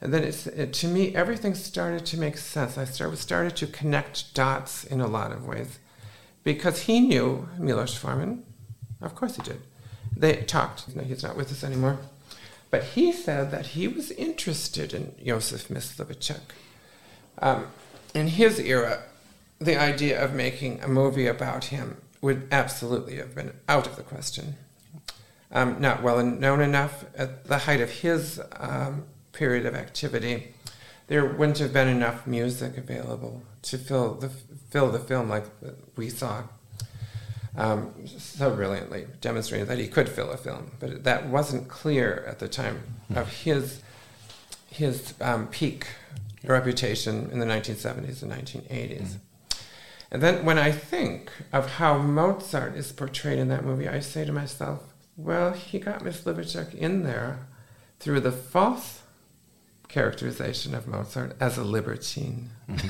And 0.00 0.12
then 0.12 0.24
it's, 0.24 0.46
it, 0.46 0.72
to 0.74 0.88
me, 0.88 1.14
everything 1.14 1.54
started 1.54 2.04
to 2.06 2.18
make 2.18 2.36
sense. 2.36 2.76
I 2.76 2.84
started, 2.84 3.16
started 3.16 3.56
to 3.56 3.66
connect 3.66 4.34
dots 4.34 4.84
in 4.84 5.00
a 5.00 5.06
lot 5.06 5.32
of 5.32 5.46
ways. 5.46 5.78
Because 6.44 6.82
he 6.82 7.00
knew 7.00 7.48
Milos 7.58 7.96
Forman. 7.96 8.44
Of 9.00 9.14
course 9.14 9.36
he 9.36 9.42
did. 9.42 9.60
They 10.16 10.36
talked. 10.36 10.94
No, 10.94 11.02
he's 11.02 11.22
not 11.22 11.36
with 11.36 11.50
us 11.50 11.64
anymore. 11.64 11.98
But 12.70 12.84
he 12.84 13.12
said 13.12 13.50
that 13.50 13.68
he 13.68 13.88
was 13.88 14.10
interested 14.12 14.92
in 14.92 15.14
Josef 15.24 15.68
Mysliveček. 15.68 16.40
Um, 17.38 17.66
in 18.14 18.28
his 18.28 18.58
era, 18.58 19.02
the 19.58 19.76
idea 19.76 20.22
of 20.22 20.34
making 20.34 20.82
a 20.82 20.88
movie 20.88 21.26
about 21.26 21.66
him 21.66 21.98
would 22.20 22.48
absolutely 22.50 23.16
have 23.16 23.34
been 23.34 23.52
out 23.68 23.86
of 23.86 23.96
the 23.96 24.02
question. 24.02 24.56
Um, 25.52 25.80
not 25.80 26.02
well 26.02 26.22
known 26.22 26.60
enough 26.60 27.04
at 27.16 27.44
the 27.44 27.58
height 27.58 27.80
of 27.80 27.90
his 27.90 28.40
um, 28.56 29.04
period 29.36 29.66
of 29.66 29.74
activity, 29.74 30.54
there 31.06 31.24
wouldn't 31.24 31.58
have 31.58 31.72
been 31.72 31.88
enough 31.88 32.26
music 32.26 32.76
available 32.76 33.42
to 33.62 33.78
fill 33.78 34.14
the 34.14 34.28
fill 34.28 34.90
the 34.90 34.98
film 34.98 35.28
like 35.28 35.44
we 35.96 36.08
saw 36.08 36.42
um, 37.56 37.92
so 38.06 38.54
brilliantly, 38.54 39.06
demonstrating 39.20 39.66
that 39.66 39.78
he 39.78 39.88
could 39.88 40.08
fill 40.08 40.30
a 40.30 40.36
film. 40.36 40.72
But 40.78 41.04
that 41.04 41.26
wasn't 41.26 41.68
clear 41.68 42.24
at 42.28 42.38
the 42.38 42.48
time 42.48 42.82
of 43.14 43.28
his 43.44 43.82
his 44.68 45.14
um, 45.20 45.46
peak 45.48 45.86
reputation 46.44 47.30
in 47.32 47.38
the 47.38 47.46
1970s 47.46 48.22
and 48.22 48.32
1980s. 48.32 49.02
Mm. 49.02 49.18
And 50.10 50.22
then 50.22 50.44
when 50.44 50.58
I 50.58 50.70
think 50.70 51.30
of 51.52 51.74
how 51.74 51.98
Mozart 51.98 52.76
is 52.76 52.92
portrayed 52.92 53.38
in 53.38 53.48
that 53.48 53.64
movie, 53.64 53.88
I 53.88 54.00
say 54.00 54.24
to 54.24 54.32
myself, 54.32 54.82
well, 55.16 55.52
he 55.52 55.78
got 55.78 56.04
Miss 56.04 56.20
Mysliveček 56.20 56.74
in 56.74 57.02
there 57.02 57.46
through 57.98 58.20
the 58.20 58.32
false 58.32 58.95
characterization 59.88 60.74
of 60.74 60.86
Mozart 60.86 61.36
as 61.40 61.58
a 61.58 61.64
libertine. 61.64 62.50
Mm-hmm. 62.68 62.88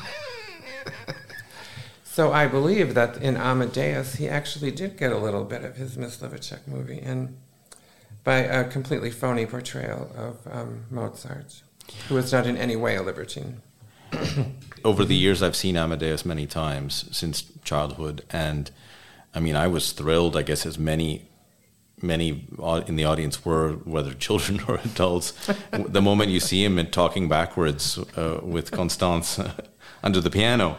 so 2.05 2.33
I 2.33 2.47
believe 2.47 2.95
that 2.95 3.17
in 3.19 3.37
Amadeus, 3.37 4.15
he 4.15 4.29
actually 4.29 4.71
did 4.71 4.97
get 4.97 5.13
a 5.13 5.19
little 5.19 5.45
bit 5.45 5.65
of 5.65 5.77
his 5.77 5.97
Mysliveček 5.97 6.67
movie 6.67 6.99
in 6.99 7.37
by 8.25 8.39
a 8.39 8.65
completely 8.65 9.11
phony 9.11 9.47
portrayal 9.47 10.11
of 10.17 10.39
um, 10.51 10.85
Mozart 10.91 11.63
who 12.09 12.15
was 12.15 12.33
not 12.33 12.47
in 12.47 12.57
any 12.57 12.77
way 12.77 12.97
a 12.97 13.03
libertine. 13.03 13.63
Over 14.85 15.05
the 15.05 15.17
years, 15.17 15.43
I've 15.43 15.57
seen 15.57 15.77
Amadeus 15.77 16.25
many 16.25 16.47
times 16.47 17.09
since 17.17 17.45
childhood, 17.65 18.25
and 18.31 18.71
I 19.35 19.41
mean, 19.41 19.57
I 19.57 19.67
was 19.67 19.93
thrilled. 19.93 20.37
I 20.37 20.43
guess 20.43 20.65
as 20.65 20.79
many 20.79 21.29
many 22.03 22.47
in 22.87 22.97
the 22.97 23.05
audience 23.05 23.45
were, 23.45 23.73
whether 23.85 24.15
children 24.27 24.61
or 24.69 24.77
adults, 24.85 25.33
the 25.71 26.03
moment 26.03 26.31
you 26.31 26.41
see 26.41 26.65
him 26.65 26.79
and 26.79 26.93
talking 26.93 27.29
backwards 27.29 27.99
uh, 28.17 28.41
with 28.43 28.71
Constance 28.71 29.41
under 30.03 30.21
the 30.21 30.31
piano, 30.31 30.77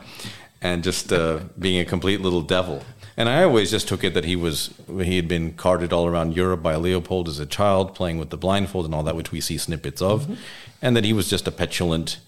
and 0.61 0.84
just 0.84 1.13
uh, 1.13 1.39
being 1.57 1.80
a 1.80 1.86
complete 1.86 2.22
little 2.22 2.41
devil. 2.41 2.84
And 3.15 3.30
I 3.30 3.43
always 3.43 3.72
just 3.72 3.88
took 3.88 4.03
it 4.03 4.13
that 4.13 4.26
he 4.26 4.36
was 4.36 4.74
he 4.88 5.15
had 5.15 5.28
been 5.28 5.53
carted 5.53 5.91
all 5.91 6.05
around 6.05 6.36
Europe 6.36 6.61
by 6.61 6.76
Leopold 6.76 7.28
as 7.28 7.39
a 7.39 7.47
child, 7.47 7.95
playing 7.95 8.20
with 8.20 8.30
the 8.30 8.38
blindfold 8.38 8.86
and 8.86 8.93
all 8.93 9.03
that, 9.03 9.15
which 9.15 9.32
we 9.32 9.41
see 9.41 9.57
snippets 9.57 10.03
of, 10.03 10.24
mm-hmm. 10.24 10.34
and 10.84 10.95
that 10.95 11.03
he 11.03 11.13
was 11.13 11.28
just 11.28 11.47
a 11.47 11.51
petulant, 11.51 12.20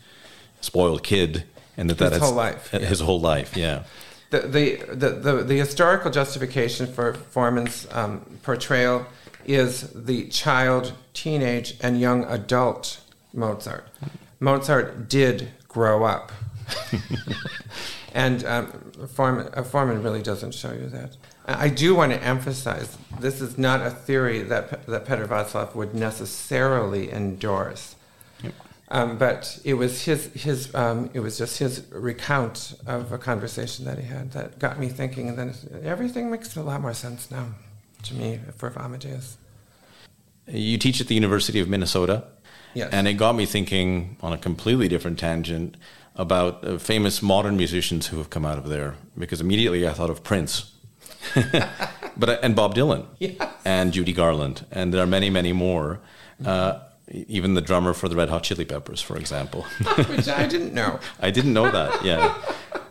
spoiled 0.61 1.03
kid, 1.03 1.43
and 1.77 1.91
that 1.91 1.99
his 1.99 2.19
that 2.19 2.25
whole 2.25 2.33
life, 2.33 2.71
his 2.71 2.99
yeah. 2.99 3.05
whole 3.05 3.21
life, 3.21 3.55
yeah. 3.55 3.83
The, 4.29 4.41
the, 4.41 4.75
the, 4.93 5.09
the, 5.09 5.43
the 5.43 5.57
historical 5.57 6.11
justification 6.11 6.85
for 6.87 7.13
Forman's 7.13 7.87
um, 7.91 8.21
portrayal 8.43 9.05
is 9.45 9.89
the 9.93 10.27
child, 10.27 10.93
teenage, 11.13 11.75
and 11.81 11.99
young 11.99 12.25
adult 12.25 13.01
Mozart. 13.33 13.87
Mozart 14.39 15.09
did 15.09 15.49
grow 15.67 16.03
up. 16.03 16.31
And 18.13 18.43
um, 18.45 18.71
Forman, 19.13 19.49
uh, 19.53 19.63
Forman 19.63 20.01
really 20.03 20.21
doesn't 20.21 20.53
show 20.53 20.71
you 20.71 20.87
that. 20.87 21.15
I 21.45 21.69
do 21.69 21.95
want 21.95 22.11
to 22.11 22.23
emphasize 22.23 22.97
this 23.19 23.41
is 23.41 23.57
not 23.57 23.85
a 23.85 23.89
theory 23.89 24.43
that, 24.43 24.85
that 24.87 25.05
Petr 25.05 25.27
Václav 25.27 25.75
would 25.75 25.95
necessarily 25.95 27.11
endorse. 27.11 27.95
Um, 28.91 29.17
but 29.17 29.59
it 29.63 29.75
was 29.75 30.03
his, 30.03 30.25
his 30.33 30.73
um, 30.73 31.11
it 31.13 31.19
was 31.19 31.37
just 31.37 31.59
his 31.59 31.85
recount 31.91 32.73
of 32.87 33.11
a 33.11 33.19
conversation 33.19 33.85
that 33.85 33.99
he 33.99 34.05
had 34.05 34.31
that 34.31 34.57
got 34.57 34.79
me 34.79 34.89
thinking, 34.89 35.29
and 35.29 35.37
then 35.37 35.53
everything 35.83 36.31
makes 36.31 36.55
a 36.55 36.63
lot 36.63 36.81
more 36.81 36.93
sense 36.95 37.29
now 37.29 37.49
to 38.03 38.15
me 38.15 38.39
for 38.57 38.73
Amadeus. 38.79 39.37
You 40.47 40.77
teach 40.79 40.99
at 40.99 41.07
the 41.07 41.15
University 41.15 41.59
of 41.59 41.69
Minnesota. 41.69 42.23
Yes. 42.73 42.89
And 42.91 43.07
it 43.07 43.13
got 43.13 43.35
me 43.35 43.45
thinking 43.45 44.17
on 44.21 44.33
a 44.33 44.37
completely 44.37 44.87
different 44.87 45.17
tangent 45.19 45.75
about 46.15 46.65
uh, 46.65 46.77
famous 46.77 47.21
modern 47.21 47.57
musicians 47.57 48.07
who 48.07 48.17
have 48.17 48.29
come 48.29 48.45
out 48.45 48.57
of 48.57 48.69
there 48.69 48.95
because 49.17 49.41
immediately 49.41 49.87
I 49.87 49.93
thought 49.93 50.09
of 50.09 50.23
Prince. 50.23 50.71
but 52.17 52.29
uh, 52.29 52.37
and 52.43 52.55
Bob 52.55 52.75
Dylan 52.75 53.05
yes. 53.19 53.35
and 53.65 53.91
Judy 53.91 54.13
Garland 54.13 54.65
and 54.71 54.93
there 54.93 55.03
are 55.03 55.07
many 55.07 55.29
many 55.29 55.51
more 55.51 55.99
uh, 56.45 56.79
even 57.11 57.53
the 57.53 57.61
drummer 57.61 57.93
for 57.93 58.07
the 58.07 58.15
Red 58.15 58.29
Hot 58.29 58.43
Chili 58.43 58.65
Peppers 58.65 59.01
for 59.01 59.17
example. 59.17 59.63
Which 60.09 60.27
I 60.27 60.47
didn't 60.47 60.73
know. 60.73 60.99
I 61.19 61.31
didn't 61.31 61.53
know 61.53 61.69
that 61.71 62.03
yeah. 62.03 62.35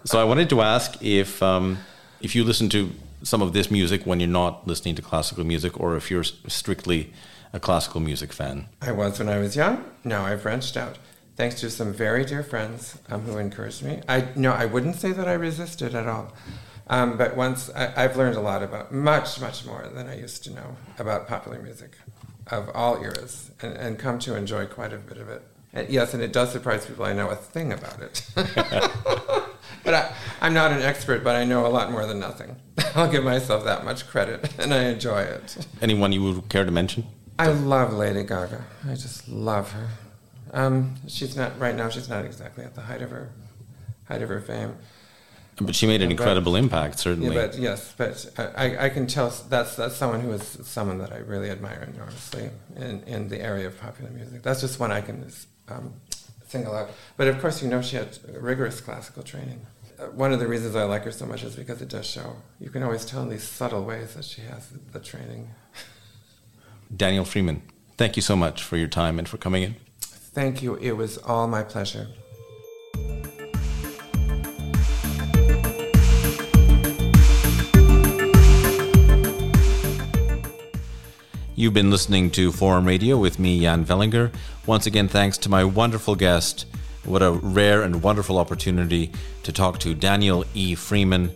So 0.05 0.21
I 0.21 0.25
wanted 0.25 0.49
to 0.51 0.61
ask 0.61 1.03
if 1.03 1.43
um, 1.43 1.79
if 2.21 2.35
you 2.35 2.45
listen 2.45 2.69
to 2.71 2.91
some 3.23 3.43
of 3.43 3.53
this 3.53 3.71
music 3.71 4.07
when 4.07 4.21
you're 4.21 4.29
not 4.29 4.67
listening 4.67 4.95
to 4.95 5.03
classical 5.03 5.45
music 5.45 5.79
or 5.81 5.97
if 5.97 6.11
you're 6.11 6.25
strictly 6.25 7.13
a 7.53 7.59
classical 7.59 8.01
music 8.01 8.33
fan. 8.33 8.69
I 8.81 8.93
was 8.93 9.19
when 9.19 9.29
I 9.29 9.39
was 9.39 9.57
young. 9.57 9.85
Now 10.05 10.25
I've 10.25 10.43
branched 10.43 10.77
out. 10.77 10.99
Thanks 11.37 11.61
to 11.61 11.71
some 11.71 11.93
very 11.93 12.25
dear 12.25 12.43
friends 12.43 12.99
um, 13.09 13.23
who 13.23 13.39
encouraged 13.39 13.83
me. 13.83 14.03
I 14.09 14.29
no, 14.35 14.53
I 14.53 14.67
wouldn't 14.67 14.97
say 14.97 15.13
that 15.13 15.29
I 15.29 15.35
resisted 15.35 15.95
at 15.95 16.07
all. 16.07 16.33
Um, 16.91 17.19
but 17.19 17.37
once 17.37 17.71
I, 17.75 18.03
have 18.03 18.17
learned 18.17 18.37
a 18.37 18.41
lot 18.41 18.63
about 18.63 18.93
much, 18.93 19.41
much 19.41 19.67
more 19.67 19.87
than 19.93 20.09
I 20.09 20.19
used 20.19 20.43
to 20.45 20.51
know 20.51 20.77
about 20.99 21.29
popular 21.29 21.61
music 21.61 21.99
of 22.51 22.71
all 22.75 23.03
eras, 23.03 23.51
and, 23.61 23.77
and 23.77 23.99
come 23.99 24.19
to 24.21 24.37
enjoy 24.37 24.67
quite 24.67 24.93
a 24.93 24.99
bit 24.99 25.19
of 25.19 25.29
it. 25.29 25.43
And 25.73 25.89
yes, 25.89 26.15
and 26.15 26.23
it 26.23 26.33
does 26.33 26.51
surprise 26.53 26.87
people. 26.87 27.05
I 27.05 27.13
know 27.13 27.29
a 27.29 27.37
thing 27.37 27.73
about 27.73 28.01
it, 28.01 28.27
but 28.35 29.95
I, 29.95 30.13
I'm 30.41 30.55
not 30.55 30.73
an 30.73 30.83
expert. 30.83 31.23
But 31.23 31.37
I 31.37 31.45
know 31.45 31.67
a 31.67 31.69
lot 31.69 31.91
more 31.91 32.07
than 32.07 32.19
nothing. 32.19 32.57
I'll 32.95 33.11
give 33.11 33.25
myself 33.25 33.65
that 33.65 33.85
much 33.85 34.09
credit, 34.09 34.53
and 34.59 34.73
I 34.73 34.85
enjoy 34.85 35.23
it. 35.23 35.67
Anyone 35.83 36.13
you 36.13 36.23
would 36.23 36.49
care 36.49 36.65
to 36.65 36.71
mention? 36.71 37.07
I 37.39 37.49
love 37.49 37.93
Lady 37.93 38.25
Gaga. 38.25 38.65
I 38.89 38.95
just 38.95 39.29
love 39.29 39.73
her. 39.73 39.89
Um, 40.53 40.95
she's 41.07 41.37
not 41.37 41.59
right 41.59 41.77
now. 41.77 41.91
She's 41.91 42.09
not 42.09 42.25
exactly 42.25 42.65
at 42.65 42.75
the 42.75 42.81
height 42.81 43.03
of 43.03 43.11
her 43.11 43.31
height 44.09 44.23
of 44.23 44.29
her 44.31 44.41
fame. 44.41 44.75
But 45.61 45.75
she 45.75 45.87
made 45.87 46.03
an 46.03 46.11
incredible 46.11 46.53
but, 46.53 46.59
impact, 46.59 46.99
certainly. 47.01 47.35
Yeah, 47.35 47.47
but 47.47 47.59
yes, 47.59 47.95
but 47.97 48.31
I, 48.57 48.87
I 48.87 48.89
can 48.89 49.07
tell 49.07 49.31
that's 49.49 49.77
that's 49.77 49.97
someone 49.97 50.21
who 50.21 50.33
is 50.33 50.59
someone 50.63 50.99
that 50.99 51.13
I 51.13 51.19
really 51.19 51.51
admire 51.51 51.89
enormously 51.93 52.51
in, 52.77 53.03
in 53.05 53.29
the 53.29 53.41
area 53.41 53.67
of 53.67 53.79
popular 53.81 54.11
music. 54.11 54.43
That's 54.43 54.61
just 54.61 54.79
one 54.79 54.93
I 54.93 55.01
can 55.01 55.31
um, 55.69 55.95
single 56.47 56.75
out. 56.75 56.91
But 57.17 57.29
of 57.29 57.41
course, 57.41 57.63
you 57.63 57.69
know, 57.69 57.83
she 57.83 57.97
had 57.97 58.19
rigorous 58.41 58.81
classical 58.81 59.23
training. 59.23 59.67
Uh, 59.99 60.07
one 60.07 60.33
of 60.33 60.39
the 60.39 60.47
reasons 60.47 60.77
I 60.77 60.85
like 60.85 61.05
her 61.05 61.13
so 61.13 61.27
much 61.27 61.43
is 61.43 61.57
because 61.57 61.83
it 61.83 61.89
does 61.89 62.07
show. 62.07 62.37
You 62.61 62.71
can 62.71 62.83
always 62.83 63.05
tell 63.05 63.23
in 63.23 63.29
these 63.29 63.43
subtle 63.43 63.85
ways 63.85 64.15
that 64.15 64.25
she 64.25 64.43
has 64.43 64.69
the 64.93 65.01
training. 65.01 65.51
Daniel 66.95 67.25
Freeman, 67.25 67.63
thank 67.97 68.17
you 68.17 68.23
so 68.23 68.37
much 68.37 68.63
for 68.63 68.77
your 68.77 68.89
time 68.89 69.19
and 69.19 69.29
for 69.29 69.37
coming 69.37 69.63
in. 69.63 69.77
Thank 70.01 70.63
you. 70.63 70.77
It 70.77 70.93
was 70.93 71.19
all 71.19 71.49
my 71.49 71.63
pleasure. 71.63 72.09
You've 81.59 81.75
been 81.75 81.91
listening 81.91 82.31
to 82.31 82.53
Forum 82.53 82.85
Radio 82.85 83.17
with 83.19 83.41
me, 83.41 83.63
Jan 83.63 83.85
Velinger. 83.85 84.33
Once 84.65 84.87
again, 84.87 85.09
thanks 85.09 85.37
to 85.39 85.49
my 85.49 85.65
wonderful 85.65 86.15
guest. 86.15 86.67
What 87.05 87.21
a 87.21 87.33
rare 87.33 87.83
and 87.83 88.01
wonderful 88.01 88.39
opportunity 88.39 89.11
to 89.43 89.51
talk 89.51 89.81
to 89.81 89.93
Daniel 89.93 90.45
E. 90.55 90.77
Freeman 90.77 91.33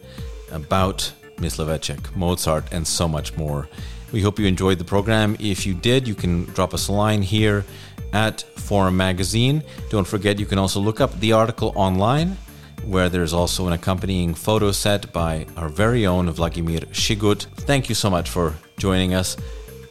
about 0.52 1.12
Mysliveček, 1.38 2.14
Mozart, 2.14 2.72
and 2.72 2.86
so 2.86 3.08
much 3.08 3.36
more. 3.36 3.68
We 4.12 4.22
hope 4.22 4.38
you 4.38 4.46
enjoyed 4.46 4.78
the 4.78 4.84
program. 4.84 5.36
If 5.40 5.66
you 5.66 5.74
did, 5.74 6.06
you 6.06 6.14
can 6.14 6.44
drop 6.44 6.72
us 6.72 6.86
a 6.86 6.92
line 6.92 7.22
here 7.22 7.64
at 8.12 8.42
Forum 8.42 8.96
Magazine. 8.96 9.64
Don't 9.90 10.06
forget, 10.06 10.38
you 10.38 10.46
can 10.46 10.58
also 10.58 10.78
look 10.78 11.00
up 11.00 11.18
the 11.18 11.32
article 11.32 11.72
online, 11.74 12.36
where 12.84 13.08
there's 13.08 13.32
also 13.32 13.66
an 13.66 13.72
accompanying 13.72 14.34
photo 14.34 14.70
set 14.70 15.12
by 15.12 15.46
our 15.56 15.68
very 15.68 16.06
own 16.06 16.30
Vladimir 16.30 16.82
Šigut. 16.92 17.46
Thank 17.66 17.88
you 17.88 17.96
so 17.96 18.08
much 18.08 18.30
for 18.30 18.54
joining 18.78 19.14
us. 19.14 19.36